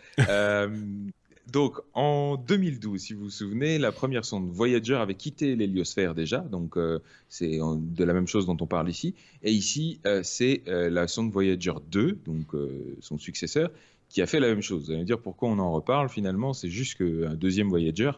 [1.51, 6.39] donc, en 2012, si vous vous souvenez, la première sonde Voyager avait quitté l'héliosphère déjà,
[6.39, 6.99] donc euh,
[7.30, 9.14] c'est de la même chose dont on parle ici.
[9.43, 12.47] Et ici, euh, c'est euh, la sonde Voyager 2, donc
[12.99, 13.72] son successeur,
[14.14, 14.86] qui a fait la même chose.
[14.86, 18.11] Vous allez me dire pourquoi on en reparle finalement, c'est juste qu'un deuxième Voyager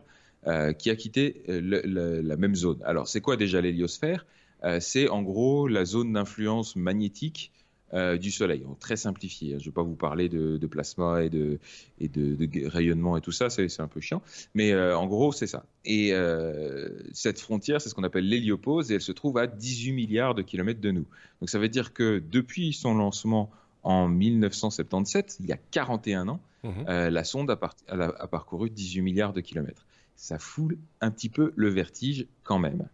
[0.78, 2.80] qui a quitté la même zone.
[2.86, 4.28] Alors, c'est quoi déjà l'héliosphère?
[4.80, 7.52] C'est en gros la zone d'influence magnétique
[7.93, 9.52] euh, du Soleil, très simplifié.
[9.52, 11.60] Je ne vais pas vous parler de, plasma et, de,
[12.68, 14.22] rayonnement et tout ça, c'est un peu chiant.
[14.54, 15.66] Mais euh, en gros, c'est ça.
[15.86, 19.93] Et euh, cette frontière, c'est ce qu'on appelle l'héliopause et elle se trouve à 18
[19.93, 21.06] milliards de kilomètres de nous.
[21.39, 23.52] Donc ça veut dire que depuis son lancement
[23.86, 29.34] en 1977, il y a 41 ans, mmh la sonde a, a, parcouru 18 milliards
[29.34, 29.86] de kilomètres.
[30.16, 32.88] Ça fout un petit peu le vertige quand même.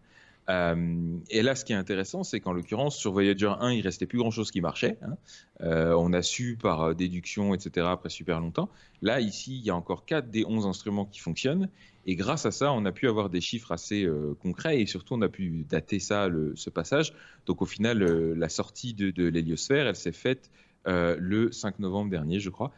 [0.50, 4.06] Euh, et là, ce qui est intéressant, c'est qu'en l'occurrence, sur Voyager 1, il restait
[4.06, 4.98] plus grand-chose qui marchait.
[5.02, 5.16] Hein.
[5.62, 8.70] Euh, on a su par euh, déduction, etc., après super longtemps.
[9.02, 11.70] Là, ici, il y a encore 4 des 11 instruments qui fonctionnent.
[12.06, 14.10] Et grâce à ça, on a pu avoir des chiffres assez
[14.42, 17.14] concrets et surtout, on a pu dater ça, ce passage.
[17.46, 20.50] Donc, au final, la sortie de, l'héliosphère, elle s'est faite
[20.86, 22.71] le 5 novembre dernier, je crois.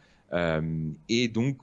[1.08, 1.58] et donc,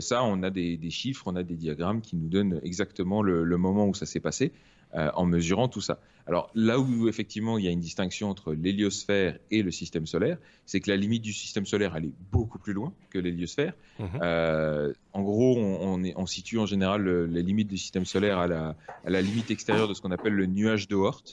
[0.00, 3.86] ça, on a des, chiffres, on a des diagrammes qui nous donnent exactement le moment
[3.86, 4.52] où ça s'est passé.
[4.96, 5.98] Euh, en mesurant tout ça.
[6.28, 10.38] Alors là où effectivement il y a une distinction entre l'héliosphère et le système solaire,
[10.66, 13.74] c'est que la limite du système solaire elle est beaucoup plus loin que l'héliosphère.
[13.98, 14.06] Mhm.
[14.22, 19.50] Euh, en gros, on, situe en général les limites du système solaire à la, limite
[19.50, 21.24] extérieure de ce qu'on appelle le nuage de Oort.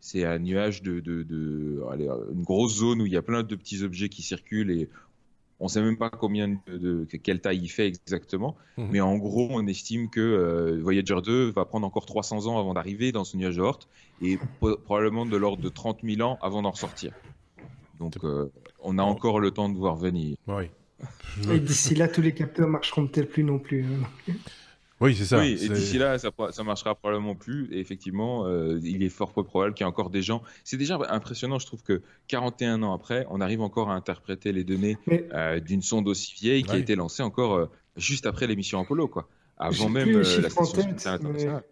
[0.00, 1.02] C'est un nuage de,
[2.32, 4.88] une grosse zone où il y a plein de petits objets qui circulent et
[5.58, 8.88] on ne sait même pas combien de, quelle taille il fait exactement, mhm.
[8.92, 12.74] mais en gros, on estime que euh, Voyager 2 va prendre encore 300 ans avant
[12.74, 13.62] d'arriver dans ce nuage de
[14.22, 17.12] et probablement de l'ordre de 30 000 ans avant d'en ressortir.
[17.98, 18.50] Donc, euh,
[18.82, 20.36] on a encore le temps de voir venir.
[20.46, 20.64] Oui.
[21.50, 23.84] Et d'ici là, tous les capteurs marcheront peut-être plus non plus.
[25.00, 25.38] Oui, c'est ça.
[25.38, 27.68] Oui, et d'ici là, ça, ça marchera probablement plus.
[27.70, 30.42] Et effectivement, euh, il est fort peu probable qu'il y ait encore des gens.
[30.64, 34.64] C'est déjà impressionnant, je trouve que 41 ans après, on arrive encore à interpréter les
[34.64, 34.96] données
[35.34, 37.66] euh, d'une sonde aussi vieille qui a été lancée encore euh,
[37.96, 39.28] juste après l'émission Apollo, quoi.
[39.58, 41.62] Avant même la station internationale.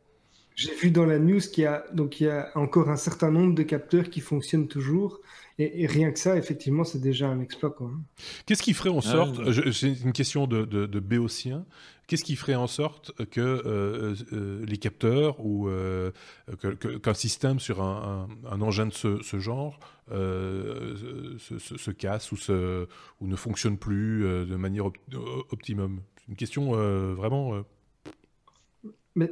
[0.54, 3.30] J'ai vu dans la news qu'il y a donc il y a encore un certain
[3.30, 5.20] nombre de capteurs qui fonctionnent toujours.
[5.58, 7.76] Et, rien que ça, effectivement, c'est déjà un exploit.
[8.44, 11.64] Qu'est-ce qui ferait en ah, sorte, c'est une question de, de, de béotien,
[12.08, 16.10] qu'est-ce qui ferait en sorte que euh, euh, les capteurs ou euh,
[17.02, 19.78] qu'un système sur un, un, engin de ce, ce genre
[20.10, 22.88] se, se, casse ou, se,
[23.20, 24.86] ou ne fonctionne plus de manière
[25.50, 26.00] optimum?
[26.16, 26.72] C'est une question
[27.14, 27.62] vraiment...
[29.14, 29.30] Mais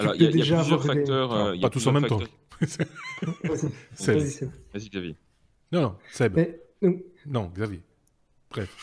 [0.00, 1.54] alors, il y, a plusieurs facteurs.
[1.60, 2.20] pas tous en même temps.
[3.98, 5.16] Vas-y, Xavier.
[5.72, 6.38] Non, non, Seb.
[7.26, 7.82] Non, Xavier.
[8.50, 8.74] Bref.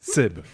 [0.00, 0.40] Seb.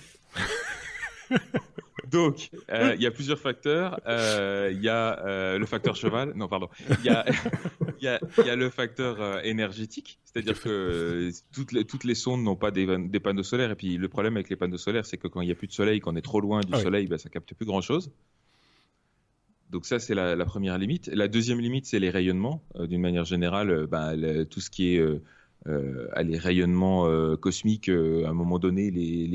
[2.10, 4.00] Donc, euh, il y a plusieurs facteurs.
[4.06, 6.32] Euh, il y a euh, le facteur cheval.
[6.34, 6.68] Non, pardon.
[6.98, 7.24] Il y a,
[8.00, 10.18] y, y a, le facteur énergétique.
[10.24, 13.70] C'est-à-dire que toutes les, toutes les sondes n'ont pas des, des, panneaux solaires.
[13.70, 15.68] Et puis, le problème avec les panneaux solaires, c'est que quand il n'y a plus
[15.68, 18.10] de soleil, qu'on est trop loin du ah soleil, ben, ça capte plus grand-chose.
[19.70, 21.08] Donc ça, c'est la, première limite.
[21.08, 22.62] La deuxième limite, c'est les rayonnements.
[22.76, 24.12] Euh, d'une manière générale, euh, bah,
[24.50, 29.26] tout ce qui est euh, les rayonnements cosmiques, à un moment donné, les,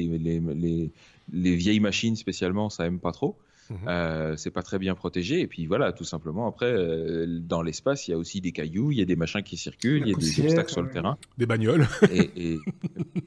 [1.32, 3.38] les, vieilles machines spécialement, ça aime pas trop.
[3.70, 3.78] Mhm.
[3.88, 5.42] Euh, c'est pas très bien protégé.
[5.42, 6.48] Et puis voilà, tout simplement.
[6.48, 9.44] Après, euh, dans l'espace, il y a aussi des cailloux, il y a des machins
[9.44, 11.18] qui circulent, il y a des obstacles sur le terrain.
[11.38, 11.88] Des bagnoles.
[12.12, 12.60] Et,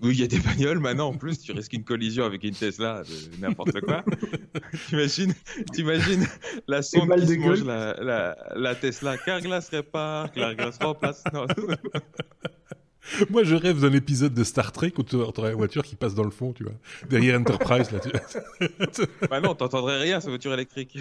[0.03, 0.79] oui, il y a des bagnoles.
[0.79, 3.03] Maintenant, en plus, tu risques une collision avec une Tesla,
[3.41, 4.05] n'importe quoi.
[4.89, 5.35] t'imagines,
[5.73, 6.27] t'imagines
[6.67, 9.17] la sonde qui se mange la, la, Tesla.
[9.19, 11.25] Carglass répare, Carglass remplace.
[11.33, 11.47] Non.
[13.31, 16.15] Moi, je rêve d'un épisode de Star Trek où tu aurais la voiture qui passe
[16.15, 16.73] dans le fond, tu vois.
[17.09, 18.01] Derrière Enterprise, là.
[18.01, 19.03] Tu...
[19.31, 20.99] bah non, t'entendrais rien, sa voiture électrique.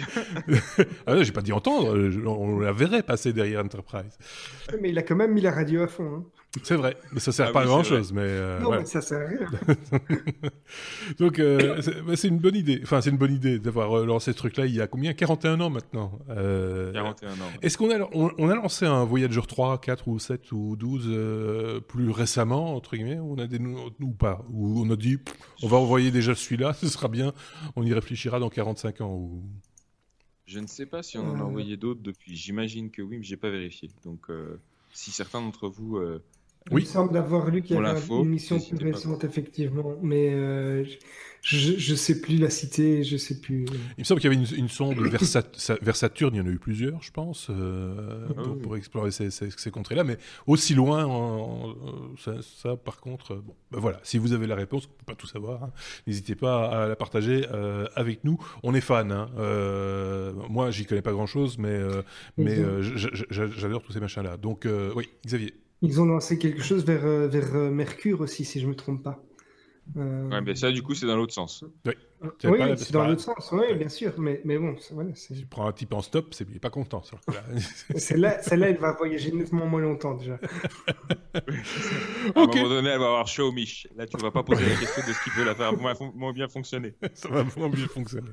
[1.06, 1.96] ah non, j'ai pas dit entendre,
[2.26, 4.18] on la verrait passer derrière Enterprise.
[4.80, 6.16] Mais il a quand même mis la radio à fond.
[6.16, 6.24] Hein.
[6.62, 8.12] C'est vrai, mais ça sert ah pas à grand chose.
[8.12, 9.50] Mais euh, non, mais ça sert à rien.
[11.18, 11.82] Donc, euh,
[12.16, 12.80] c'est une bonne idée.
[12.82, 15.12] Enfin, c'est une bonne idée d'avoir euh, lancé ce truc-là il y a combien?
[15.12, 16.18] 41 ans maintenant.
[16.26, 17.34] 41 ans.
[17.60, 22.10] Est-ce qu'on a, on, a lancé un Voyager 3, 4 ou 7 ou 12 plus
[22.10, 23.20] récemment, entre guillemets?
[23.20, 24.42] On a des ou pas?
[24.50, 25.18] Ou on a dit,
[25.62, 27.34] on va envoyer déjà celui-là, ce sera bien,
[27.76, 29.42] on y réfléchira dans 45 ans ou...
[30.46, 32.34] Je ne sais pas si on en a envoyé d'autres depuis.
[32.34, 33.90] J'imagine que oui, mais j'ai pas vérifié.
[34.02, 34.28] Donc,
[34.94, 35.98] si certains d'entre vous
[36.70, 36.82] Oui.
[36.82, 39.94] Il me semble d'avoir lu qu'il y avait une mission plus récente, effectivement.
[40.02, 40.84] Mais euh,
[41.42, 43.64] je ne sais plus la cité, je sais plus.
[43.96, 46.50] Il me semble qu'il y avait une, une sonde vers, Saturne, il y en a
[46.50, 50.04] eu plusieurs, je pense, euh, ah pour, explorer ces, ces, contrées-là.
[50.04, 51.06] Mais aussi loin,
[52.16, 55.26] ça, par contre, bon, ben voilà, si vous avez la réponse, on peut pas tout
[55.26, 55.72] savoir, hein,
[56.06, 58.38] n'hésitez pas à la partager euh, avec nous.
[58.62, 59.08] On est fans.
[59.10, 59.28] Hein,
[60.50, 61.80] moi, j'y connais pas grand-chose, mais,
[62.36, 62.58] mais
[63.30, 64.36] j'adore tous ces machins-là.
[64.36, 65.54] Donc, oui, Xavier.
[65.82, 69.22] Ils ont lancé quelque chose vers, vers Mercure aussi, si je me trompe pas.
[69.96, 70.28] Euh...
[70.28, 71.64] Ouais, mais ça, du coup, c'est dans l'autre sens.
[71.86, 71.94] Oui,
[72.44, 74.12] oui c'est dans l'autre sens, oui, bien sûr.
[74.18, 76.46] Mais, mais bon, voilà, tu prends un type en stop, c'est...
[76.48, 77.02] il n'est pas content.
[77.96, 80.34] celle-là, celle-là, elle va voyager nettement moins longtemps déjà.
[81.34, 81.40] à
[82.34, 83.88] un moment donné, elle va avoir chaud, Mich.
[83.96, 85.94] Là, tu ne vas pas poser la question de ce qui peut la faire moins,
[86.14, 86.94] moins bien fonctionner.
[87.14, 88.30] ça va moins bien fonctionner.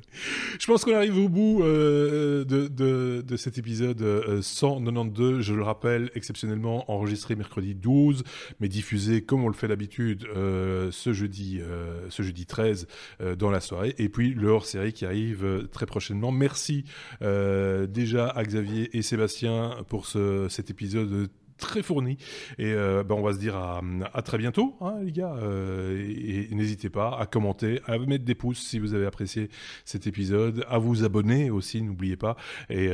[0.60, 5.40] Je pense qu'on arrive au bout euh, de, de, de, cet épisode 192.
[5.40, 8.24] Euh, Je le rappelle, exceptionnellement enregistré mercredi 12,
[8.60, 12.88] mais diffusé comme on le fait d'habitude euh, ce jeudi euh, ce jeudi 13
[13.22, 13.75] euh, dans la soirée.
[13.98, 16.32] Et puis le hors-série qui arrive euh, très prochainement.
[16.32, 16.86] Merci
[17.22, 22.18] déjà à Xavier et Sébastien pour cet épisode très fourni.
[22.58, 25.36] Et ben on va se dire à, très bientôt, hein, les gars.
[25.42, 29.50] et, n'hésitez pas à commenter, à mettre des pouces si vous avez apprécié
[29.86, 32.36] cet épisode, à vous abonner aussi, n'oubliez pas.
[32.70, 32.90] Et,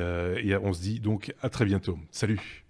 [0.63, 1.97] on se dit donc à très bientôt.
[2.11, 2.63] Salut